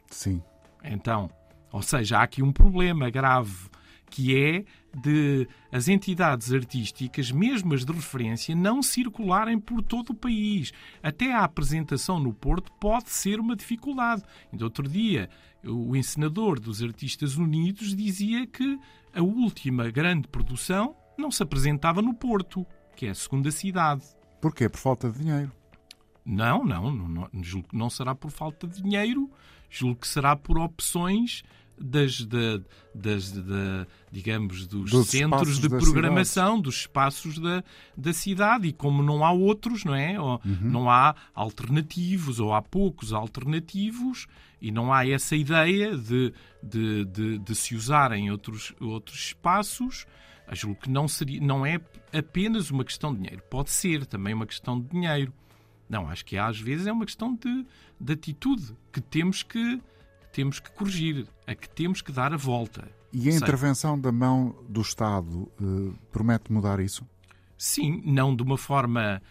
[0.09, 0.41] Sim.
[0.83, 1.29] Então,
[1.75, 3.67] ou seja, há aqui um problema grave
[4.09, 4.63] que é
[4.97, 10.71] de as entidades artísticas, mesmo as de referência, não circularem por todo o país.
[11.03, 14.23] Até a apresentação no Porto pode ser uma dificuldade.
[14.53, 15.29] Então, outro dia,
[15.65, 18.79] o encenador dos Artistas Unidos dizia que
[19.13, 22.65] a última grande produção não se apresentava no Porto,
[22.95, 24.05] que é a segunda cidade.
[24.39, 24.69] Porquê?
[24.69, 25.51] Por falta de dinheiro?
[26.25, 29.29] Não, não, não, não, julgo que não será por falta de dinheiro,
[29.69, 31.43] julgo que será por opções
[31.77, 32.61] das, de,
[32.93, 37.63] das de, digamos, dos, dos centros de programação, dos espaços da,
[37.95, 38.67] da cidade.
[38.67, 40.19] E como não há outros, não é?
[40.19, 40.57] Ou uhum.
[40.61, 44.27] Não há alternativos, ou há poucos alternativos,
[44.61, 50.05] e não há essa ideia de, de, de, de se usarem outros, outros espaços.
[50.47, 51.79] Acho que não, seria, não é
[52.13, 53.43] apenas uma questão de dinheiro.
[53.49, 55.33] Pode ser também uma questão de dinheiro.
[55.89, 57.65] Não, acho que às vezes é uma questão de,
[57.99, 59.79] de atitude que temos que
[60.35, 62.85] temos que corrigir, a que temos que dar a volta.
[63.13, 63.39] E a Sei.
[63.39, 67.07] intervenção da mão do Estado uh, promete mudar isso?
[67.57, 69.21] Sim, não de uma forma.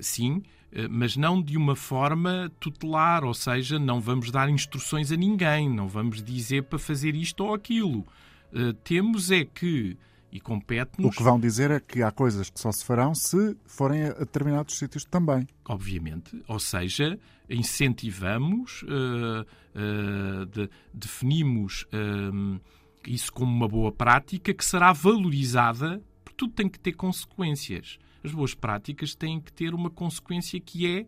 [0.00, 0.42] Sim,
[0.72, 5.70] eh, mas não de uma forma tutelar, ou seja, não vamos dar instruções a ninguém,
[5.70, 8.04] não vamos dizer para fazer isto ou aquilo.
[8.52, 9.96] Uh, temos é que
[10.30, 11.12] e compete-nos.
[11.12, 14.12] O que vão dizer é que há coisas que só se farão se forem a
[14.12, 15.46] determinados sítios também.
[15.66, 16.42] Obviamente.
[16.46, 17.18] Ou seja,
[17.48, 22.60] incentivamos, uh, uh, de, definimos uh,
[23.06, 27.98] isso como uma boa prática que será valorizada, porque tudo tem que ter consequências.
[28.22, 31.06] As boas práticas têm que ter uma consequência que é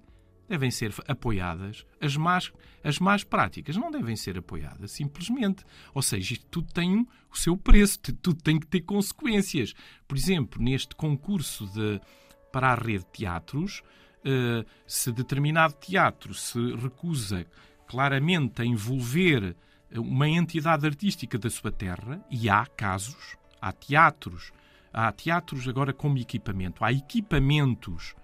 [0.50, 1.86] devem ser apoiadas.
[2.00, 5.64] As más, as más práticas não devem ser apoiadas, simplesmente.
[5.94, 9.72] Ou seja, isto tudo tem o seu preço, tudo tem que ter consequências.
[10.08, 12.00] Por exemplo, neste concurso de,
[12.52, 13.82] para a rede de teatros,
[14.24, 17.46] eh, se determinado teatro se recusa
[17.86, 19.56] claramente a envolver
[19.94, 24.52] uma entidade artística da sua terra, e há casos, há teatros,
[24.92, 28.14] há teatros agora como equipamento, há equipamentos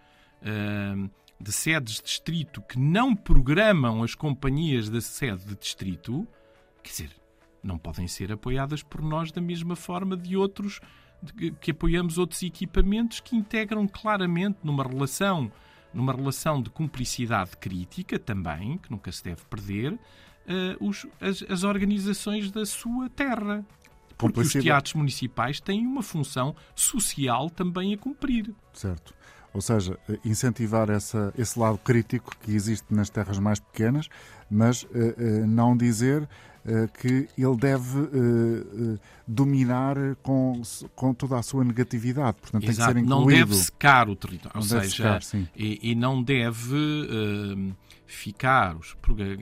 [0.42, 1.10] uh,
[1.40, 6.26] de sedes de distrito que não programam as companhias da sede de distrito,
[6.82, 7.10] quer dizer,
[7.62, 10.80] não podem ser apoiadas por nós da mesma forma de outros
[11.22, 15.50] de, que apoiamos outros equipamentos que integram claramente numa relação
[15.92, 19.98] numa relação de cumplicidade crítica também, que nunca se deve perder, uh,
[20.78, 23.64] os, as, as organizações da sua terra.
[24.18, 28.54] Porque os teatros municipais têm uma função social também a cumprir.
[28.74, 29.14] Certo.
[29.56, 34.06] Ou seja, eh, incentivar essa, esse lado crítico que existe nas terras mais pequenas,
[34.50, 36.28] mas uh, uh, não dizer
[37.00, 37.96] que ele deve
[39.24, 40.60] dominar com,
[40.96, 42.38] com toda a sua negatividade.
[42.40, 42.92] Portanto, Exato.
[42.92, 43.30] tem que ser incluído.
[43.38, 44.50] Não deve secar o território.
[44.52, 46.74] Não ou seja, secar, e, e, não deve
[48.04, 48.76] ficar.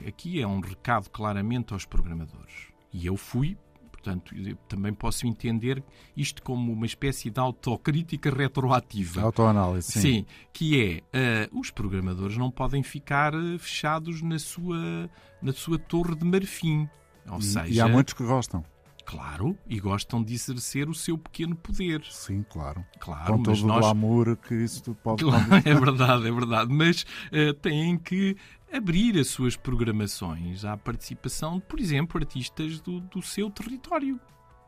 [0.07, 2.67] Aqui é um recado claramente aos programadores.
[2.93, 3.57] E eu fui
[4.05, 4.35] Portanto,
[4.67, 5.83] também posso entender
[6.15, 9.21] isto como uma espécie de autocrítica retroativa.
[9.21, 9.99] Autoanálise, sim.
[9.99, 15.09] Sim, que é uh, os programadores não podem ficar uh, fechados na sua,
[15.41, 16.87] na sua torre de marfim.
[17.27, 18.63] Ou e, seja, e há muitos que gostam.
[19.05, 22.03] Claro, e gostam de exercer o seu pequeno poder.
[22.09, 22.83] Sim, claro.
[22.99, 23.77] Claro, Com todo nós...
[23.77, 25.23] o glamour que isso pode...
[25.23, 26.73] Claro, é verdade, é verdade.
[26.73, 28.35] Mas uh, têm que
[28.73, 34.19] abrir as suas programações à participação por exemplo, artistas do, do seu território.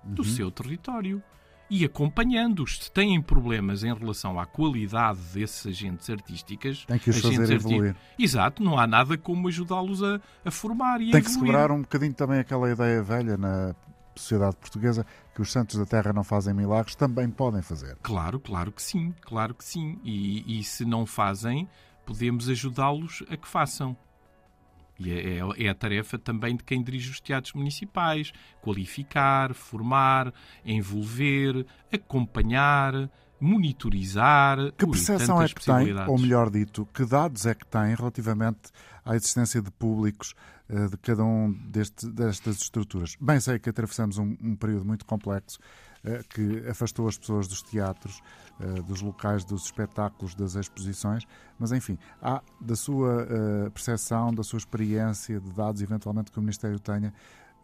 [0.03, 0.27] Do uhum.
[0.27, 1.21] seu território.
[1.69, 2.77] E acompanhando-os.
[2.77, 6.85] Se têm problemas em relação à qualidade desses agentes artísticas...
[6.85, 7.95] Tem que os fazer evoluir.
[8.17, 11.71] Exato, não há nada como ajudá-los a, a formar e Tem a que se quebrar
[11.71, 13.75] um bocadinho também aquela ideia velha na
[14.17, 17.97] sociedade portuguesa que os santos da terra não fazem milagres, também podem fazer.
[18.01, 19.99] Claro, claro que sim, claro que sim.
[20.03, 21.69] E, e se não fazem,
[22.05, 23.95] podemos ajudá-los a que façam.
[24.99, 30.33] E é, é, é, a tarefa também de quem dirige os teatros municipais: qualificar, formar,
[30.65, 33.09] envolver, acompanhar,
[33.39, 34.57] monitorizar.
[34.77, 38.71] Que percepção é que tem, ou melhor dito, que dados é que tem relativamente
[39.07, 40.35] à existência de públicos
[40.69, 43.15] uh, de cada um deste, destas estruturas?
[43.19, 45.59] Bem, sei que atravessamos um, um período muito complexo
[46.03, 48.21] uh, que afastou as pessoas dos teatros,
[48.59, 51.23] uh, dos locais, dos espetáculos, das exposições,
[51.57, 53.25] mas enfim, há da sua
[53.73, 57.13] percepção, da sua experiência, de dados eventualmente que o Ministério tenha,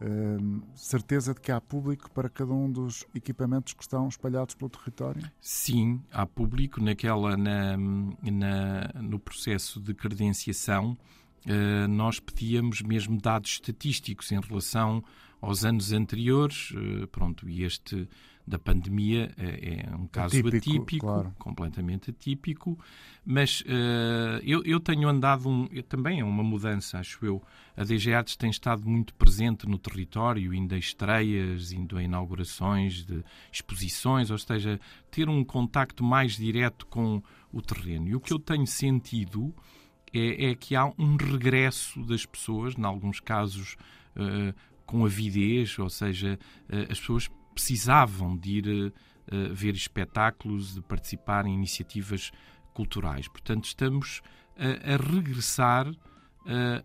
[0.00, 4.68] Uh, certeza de que há público para cada um dos equipamentos que estão espalhados pelo
[4.68, 5.22] território?
[5.40, 10.98] Sim, há público naquela na, na no processo de credenciação.
[11.46, 15.04] Uh, nós pedíamos mesmo dados estatísticos em relação
[15.40, 18.08] aos anos anteriores, uh, pronto, e este
[18.46, 21.34] da pandemia é, é um caso atípico, atípico claro.
[21.38, 22.78] completamente atípico,
[23.24, 27.42] mas uh, eu, eu, tenho andado, um, eu, também é uma mudança, acho eu.
[27.74, 33.04] A DG Artes tem estado muito presente no território, indo a estreias, indo a inaugurações
[33.04, 34.78] de exposições, ou seja,
[35.10, 38.08] ter um contacto mais direto com o terreno.
[38.08, 39.54] E o que eu tenho sentido
[40.14, 43.76] é, é que há um regresso das pessoas, em alguns casos
[44.16, 44.54] uh,
[44.86, 46.38] com avidez, ou seja,
[46.68, 52.30] uh, as pessoas precisavam de ir uh, ver espetáculos, de participar em iniciativas
[52.72, 53.28] culturais.
[53.28, 54.22] Portanto, estamos
[54.56, 55.92] a, a regressar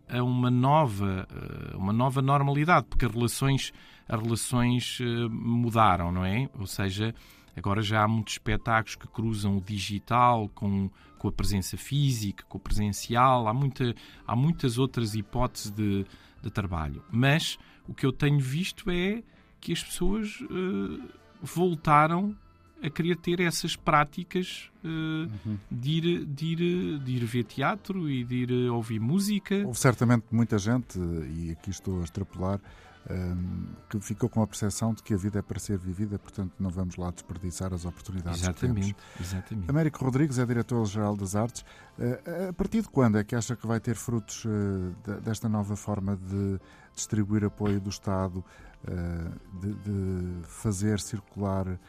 [0.07, 1.27] a uma nova,
[1.73, 3.73] uma nova normalidade, porque as relações,
[4.07, 4.99] as relações
[5.29, 6.49] mudaram, não é?
[6.57, 7.13] Ou seja,
[7.55, 12.57] agora já há muitos espetáculos que cruzam o digital com, com a presença física, com
[12.57, 13.95] o presencial, há, muita,
[14.25, 16.05] há muitas outras hipóteses de,
[16.41, 17.03] de trabalho.
[17.11, 19.23] Mas o que eu tenho visto é
[19.59, 21.01] que as pessoas uh,
[21.41, 22.35] voltaram
[22.81, 25.57] a querer ter essas práticas uh, uhum.
[25.69, 29.55] de, ir, de, ir, de ir ver teatro e de ir eh, ouvir música.
[29.65, 32.61] Houve certamente muita gente, e aqui estou a extrapolar,
[33.09, 36.53] um, que ficou com a percepção de que a vida é para ser vivida, portanto
[36.59, 39.31] não vamos lá desperdiçar as oportunidades exatamente, que temos.
[39.31, 39.69] Exatamente.
[39.69, 41.61] Américo Rodrigues é diretor-geral das artes.
[41.97, 45.75] Uh, a partir de quando é que acha que vai ter frutos uh, desta nova
[45.75, 46.59] forma de
[46.95, 48.43] distribuir apoio do Estado
[48.85, 49.31] eh,
[49.61, 51.79] de, de, fazer circular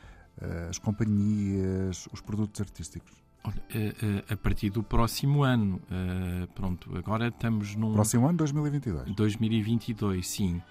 [0.69, 3.13] as companhias, os produtos artísticos?
[3.43, 5.81] Olha, eh, a partir do próximo ano,
[6.55, 7.93] pronto, agora estamos num.
[7.93, 9.15] Próximo ano, 2022.
[9.15, 10.63] 2022, sim.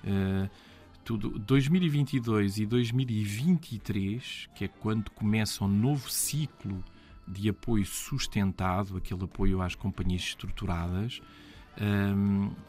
[1.03, 6.84] Tudo, 2022 e 2023, que é quando começa um novo ciclo
[7.28, 11.22] de apoio sustentado, aquele apoio às companhias estruturadas,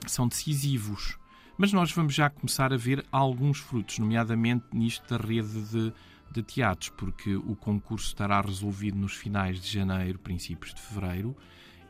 [0.07, 1.19] são decisivos.
[1.59, 5.93] Mas nós vamos já começar a ver alguns frutos, nomeadamente nisto da rede de,
[6.31, 11.37] de teatros, porque o concurso estará resolvido nos finais de janeiro, princípios de fevereiro,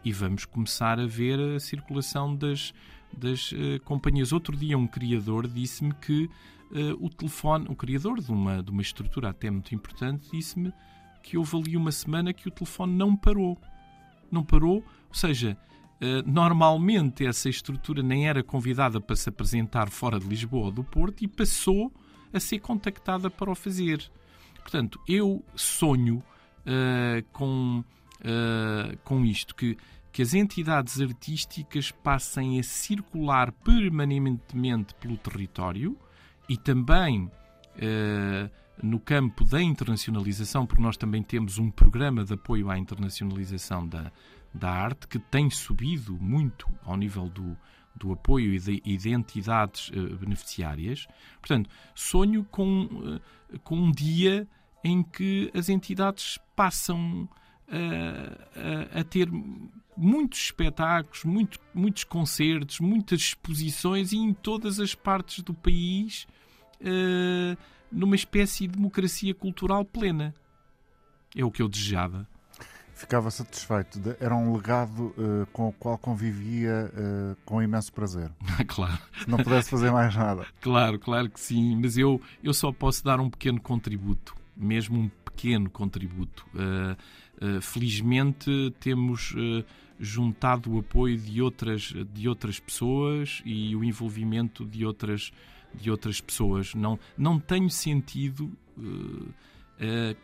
[0.04, 2.72] e vamos começar a ver a circulação das,
[3.16, 4.32] das uh, companhias.
[4.32, 6.24] Outro dia, um criador disse-me que
[6.70, 10.72] uh, o telefone, o criador de uma, de uma estrutura até muito importante, disse-me
[11.22, 13.60] que houve ali uma semana que o telefone não parou.
[14.30, 14.76] Não parou,
[15.08, 15.58] ou seja,
[16.00, 20.82] eh, normalmente essa estrutura nem era convidada para se apresentar fora de Lisboa ou do
[20.82, 21.92] Porto e passou
[22.32, 24.10] a ser contactada para o fazer.
[24.60, 26.22] Portanto, eu sonho
[26.60, 27.84] uh, com,
[28.20, 29.76] uh, com isto, que,
[30.12, 35.96] que as entidades artísticas passem a circular permanentemente pelo território
[36.48, 38.50] e também uh,
[38.82, 44.10] no campo da internacionalização, porque nós também temos um programa de apoio à internacionalização da,
[44.52, 47.56] da arte que tem subido muito ao nível do,
[48.00, 51.06] do apoio e de identidades uh, beneficiárias.
[51.38, 54.48] Portanto, sonho com, uh, com um dia
[54.82, 57.28] em que as entidades passam
[57.68, 59.28] uh, a ter
[59.96, 66.26] muitos espetáculos, muito, muitos concertos, muitas exposições e em todas as partes do país
[66.80, 67.56] uh,
[67.92, 70.34] numa espécie de democracia cultural plena.
[71.36, 72.26] É o que eu desejava.
[73.00, 73.98] Ficava satisfeito.
[74.20, 78.30] Era um legado uh, com o qual convivia uh, com imenso prazer.
[78.68, 78.98] claro.
[79.18, 80.46] Se não pudesse fazer mais nada.
[80.60, 81.80] claro, claro que sim.
[81.80, 84.36] Mas eu, eu só posso dar um pequeno contributo.
[84.54, 86.46] Mesmo um pequeno contributo.
[86.54, 89.34] Uh, felizmente temos
[89.98, 95.32] juntado o apoio de outras, de outras pessoas e o envolvimento de outras,
[95.74, 96.74] de outras pessoas.
[96.74, 98.52] Não, não tenho sentido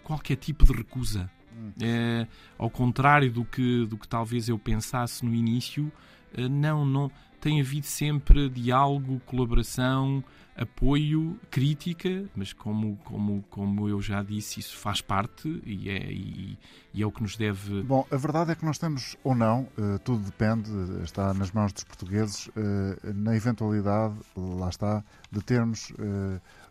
[0.05, 1.31] qualquer tipo de recusa
[1.81, 2.27] é,
[2.59, 5.91] ao contrário do que, do que talvez eu pensasse no início,
[6.35, 7.11] é, não, não.
[7.41, 10.25] Tem havido sempre diálogo, colaboração,
[10.57, 16.59] apoio, crítica, mas como, como, como eu já disse, isso faz parte e é, e,
[16.95, 17.83] e é o que nos deve.
[17.83, 20.71] Bom, a verdade é que nós temos ou não, uh, tudo depende,
[21.05, 22.53] está nas mãos dos portugueses, uh,
[23.15, 25.93] na eventualidade, lá está, de termos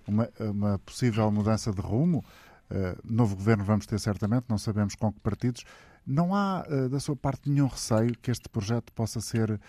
[0.07, 2.23] uma, uma possível mudança de rumo.
[2.69, 5.63] Uh, novo governo vamos ter certamente, não sabemos com que partidos.
[6.05, 9.59] Não há, uh, da sua parte, nenhum receio que este projeto possa ser uh,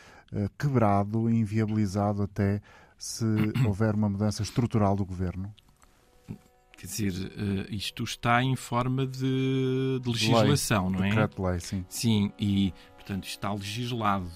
[0.58, 2.60] quebrado, inviabilizado até
[2.96, 3.24] se
[3.66, 5.54] houver uma mudança estrutural do governo?
[6.78, 7.12] Quer dizer,
[7.70, 11.08] isto está em forma de, de legislação, lei, não é?
[11.08, 11.86] Decreto-lei, sim.
[11.88, 14.28] Sim, e, portanto, está legislado.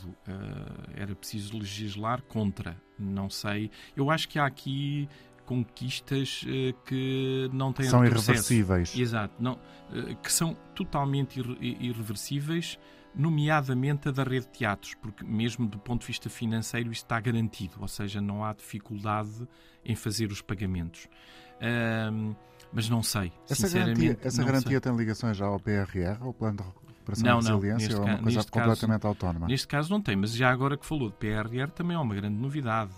[0.94, 2.80] era preciso legislar contra.
[2.98, 3.70] Não sei.
[3.94, 5.06] Eu acho que há aqui
[5.50, 8.96] conquistas uh, que não têm são irreversíveis.
[8.96, 12.78] Exato, não, uh, que são totalmente irre irreversíveis,
[13.12, 17.18] nomeadamente a da rede de teatros, porque mesmo do ponto de vista financeiro isto está
[17.18, 19.48] garantido, ou seja, não há dificuldade
[19.84, 21.08] em fazer os pagamentos.
[21.56, 22.36] Uh,
[22.72, 23.32] mas não sei.
[23.48, 27.98] Essa garantia, essa garantia tem ligações já ao PRR, ao Plano de Recuperação não, Resiliência,
[27.98, 29.46] ou é uma coisa completamente caso, autónoma?
[29.48, 32.36] Neste caso não tem, mas já agora que falou de PRR também é uma grande
[32.36, 32.92] novidade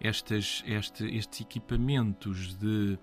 [0.00, 2.98] estas, este, estes equipamentos de,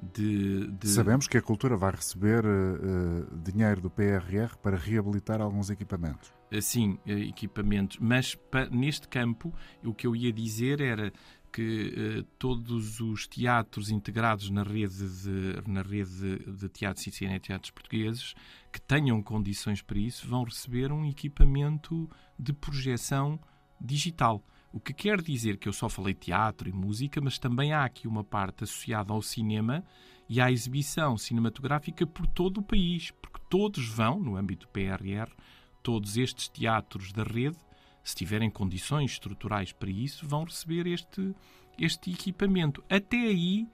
[0.00, 5.70] de, de, Sabemos que a cultura vai receber uh, dinheiro do PRR para reabilitar alguns
[5.70, 6.32] equipamentos.
[6.50, 7.98] Eh, sim, equipamentos.
[8.00, 8.36] Mas
[8.70, 11.12] neste campo, o que eu ia dizer era
[11.52, 17.70] que uh, todos os teatros integrados na rede de, na rede de teatros e cineteatros
[17.70, 18.34] portugueses
[18.72, 23.38] que tenham condições para isso vão receber um equipamento de projeção
[23.80, 24.44] digital.
[24.72, 28.06] O que quer dizer que eu só falei teatro e música, mas também há aqui
[28.06, 29.84] uma parte associada ao cinema
[30.28, 35.28] e à exibição cinematográfica por todo o país, porque todos vão, no âmbito do PRR,
[35.82, 37.58] todos estes teatros da rede,
[38.04, 41.34] se tiverem condições estruturais para isso, vão receber este,
[41.76, 42.82] este equipamento.
[42.88, 43.66] Até aí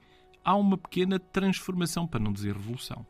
[0.43, 3.05] há uma pequena transformação, para não dizer revolução.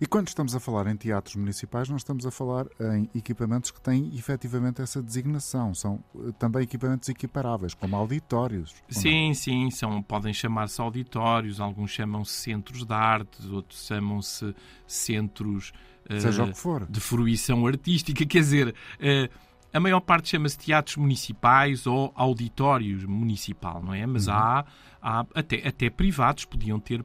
[0.00, 3.80] E quando estamos a falar em teatros municipais, não estamos a falar em equipamentos que
[3.80, 5.74] têm efetivamente essa designação.
[5.74, 8.74] São eh, também equipamentos equiparáveis, como auditórios.
[8.88, 14.54] Sim, sim, são, podem chamar-se auditórios, alguns chamam-se centros de arte, outros chamam-se
[14.86, 15.72] centros
[16.06, 18.26] uh, de fruição artística.
[18.26, 18.74] Quer dizer.
[18.98, 24.04] Uh, a maior parte chama-se teatros municipais ou auditórios municipal, não é?
[24.04, 24.34] Mas uhum.
[24.34, 24.64] há,
[25.00, 27.04] há até, até privados podiam ter,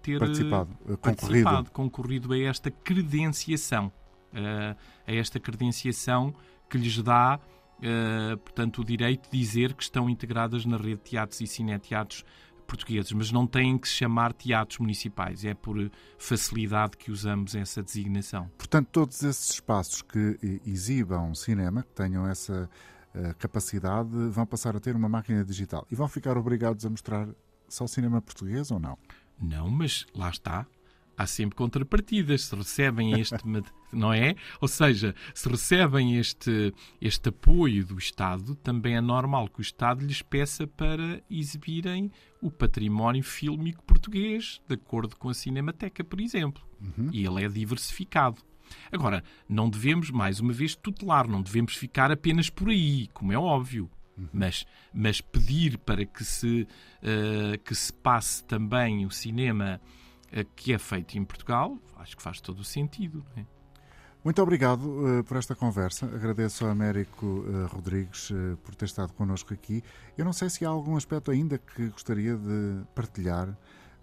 [0.00, 1.70] ter participado, eh, participado concorrido.
[1.70, 3.92] concorrido a esta credenciação,
[4.32, 4.76] uh,
[5.06, 6.34] a esta credenciação
[6.68, 11.10] que lhes dá, uh, portanto, o direito de dizer que estão integradas na rede de
[11.10, 12.24] teatros e cineteatros
[12.72, 15.44] portugueses, mas não têm que se chamar teatros municipais.
[15.44, 18.50] É por facilidade que usamos essa designação.
[18.56, 22.68] Portanto, todos esses espaços que exibam cinema, que tenham essa
[23.14, 27.28] uh, capacidade, vão passar a ter uma máquina digital e vão ficar obrigados a mostrar
[27.68, 28.96] só cinema português ou não?
[29.38, 30.66] Não, mas lá está
[31.22, 32.44] há sempre contrapartidas.
[32.44, 33.38] Se recebem este,
[33.92, 34.34] não é?
[34.60, 40.04] Ou seja, se recebem este, este apoio do Estado, também é normal que o Estado
[40.04, 42.10] lhes peça para exibirem
[42.40, 46.62] o património fílmico português, de acordo com a Cinemateca, por exemplo.
[46.80, 47.08] Uhum.
[47.12, 48.42] E ele é diversificado.
[48.90, 53.38] Agora, não devemos, mais uma vez, tutelar, não devemos ficar apenas por aí, como é
[53.38, 53.90] óbvio.
[54.16, 54.28] Uhum.
[54.32, 56.66] Mas, mas pedir para que se,
[57.02, 59.80] uh, que se passe também o cinema
[60.56, 63.24] que é feito em Portugal, acho que faz todo o sentido.
[63.36, 63.44] É?
[64.24, 66.06] Muito obrigado uh, por esta conversa.
[66.06, 69.82] Agradeço ao Américo uh, Rodrigues uh, por ter estado connosco aqui.
[70.16, 73.56] Eu não sei se há algum aspecto ainda que gostaria de partilhar,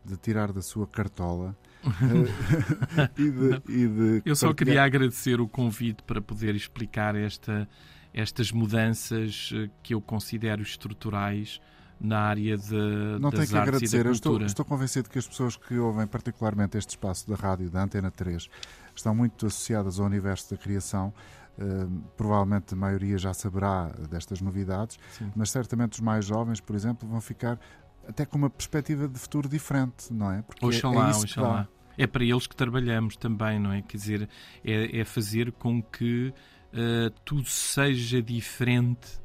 [0.03, 1.57] de tirar da sua cartola.
[3.17, 4.55] e de, e de Eu só partilhar...
[4.55, 7.69] queria agradecer o convite para poder explicar esta,
[8.13, 9.51] estas mudanças
[9.82, 11.61] que eu considero estruturais
[12.00, 12.76] na área de,
[13.20, 14.00] Não das tenho que agradecer.
[14.00, 17.70] e da estou, estou, convencido que as pessoas que ouvem particularmente este espaço da rádio
[17.70, 18.50] da Antena 3
[18.95, 21.14] estão muito associadas ao universo da criação.
[21.58, 25.30] Uh, provavelmente a maioria já saberá destas novidades, Sim.
[25.36, 27.60] mas certamente os mais jovens, por exemplo, vão ficar
[28.08, 30.41] até com uma perspectiva de futuro diferente, não é?
[30.41, 31.68] Porque oxalá, é, é oxalá.
[31.97, 33.82] É para eles que trabalhamos também, não é?
[33.82, 34.30] Quer dizer,
[34.64, 36.34] é, é fazer com que
[36.74, 39.20] uh, tudo seja diferente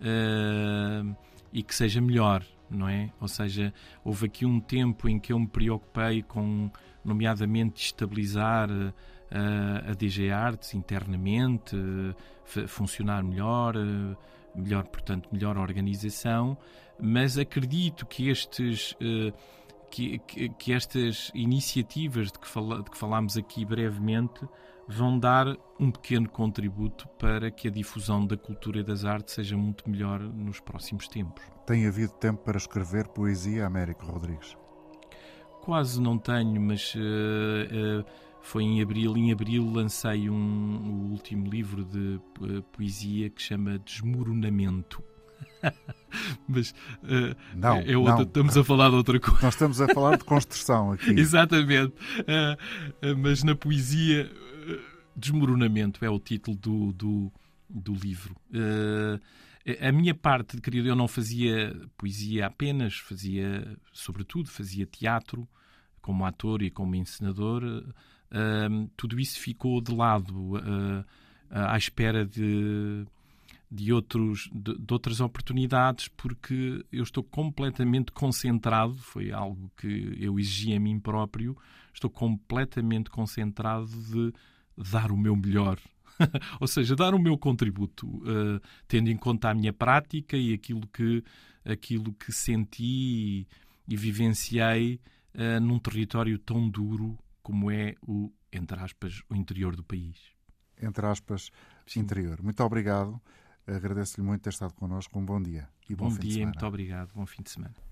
[0.00, 1.16] uh,
[1.52, 3.10] e que seja melhor, não é?
[3.20, 3.72] Ou seja,
[4.04, 6.70] houve aqui um tempo em que eu me preocupei com,
[7.04, 11.76] nomeadamente, estabilizar uh, a DG Arts internamente,
[12.66, 13.74] funcionar melhor,
[14.54, 16.56] melhor, portanto, melhor organização,
[17.00, 18.94] mas acredito que estes.
[19.90, 24.46] Que, que, que, estas iniciativas de que, fala, de que falámos aqui brevemente
[24.88, 25.46] vão dar
[25.78, 30.18] um pequeno contributo para que a difusão da cultura e das artes seja muito melhor
[30.20, 31.44] nos próximos tempos.
[31.66, 34.56] Tem havido tempo para escrever poesia, Américo Rodrigues?
[35.60, 38.04] Quase não tenho, mas uh, uh,
[38.40, 39.14] foi em abril.
[39.16, 45.02] Em abril lancei um, o último livro de uh, poesia que chama Desmoronamento.
[46.48, 46.70] mas
[47.02, 48.22] uh, não, é outra, não.
[48.22, 49.42] estamos a falar de outra coisa.
[49.42, 51.10] Nós estamos a falar de construção aqui.
[51.20, 51.94] Exatamente.
[52.20, 54.30] Uh, mas na poesia
[55.18, 57.32] Desmoronamento é o título do, do,
[57.68, 58.36] do livro.
[58.50, 59.20] Uh,
[59.80, 65.46] a minha parte, querido, eu não fazia poesia apenas, fazia, sobretudo, fazia teatro
[66.00, 67.62] como ator e como encenador.
[67.64, 71.04] Uh, tudo isso ficou de lado uh,
[71.50, 73.04] à espera de,
[73.70, 78.94] de, outros, de, de, outras oportunidades, porque eu estou completamente concentrado.
[78.94, 81.56] Foi algo que eu exigi a mim próprio.
[81.92, 84.32] Estou completamente concentrado de
[84.90, 85.78] dar o meu melhor.
[86.60, 90.86] Ou seja, dar o meu contributo, uh, tendo em conta a minha prática e aquilo
[90.88, 91.22] que,
[91.64, 93.46] aquilo que senti e,
[93.86, 95.00] e vivenciei
[95.34, 100.16] uh, num território tão duro como é o, entre aspas, o interior do país.
[100.80, 101.50] Entre aspas,
[101.86, 102.00] Sim.
[102.00, 102.42] interior.
[102.42, 103.20] Muito obrigado.
[103.66, 105.18] Agradeço-lhe muito ter estado connosco.
[105.18, 106.52] Um bom dia e bom, bom fim dia, de semana.
[106.52, 107.12] muito obrigado.
[107.14, 107.87] Bom fim de semana.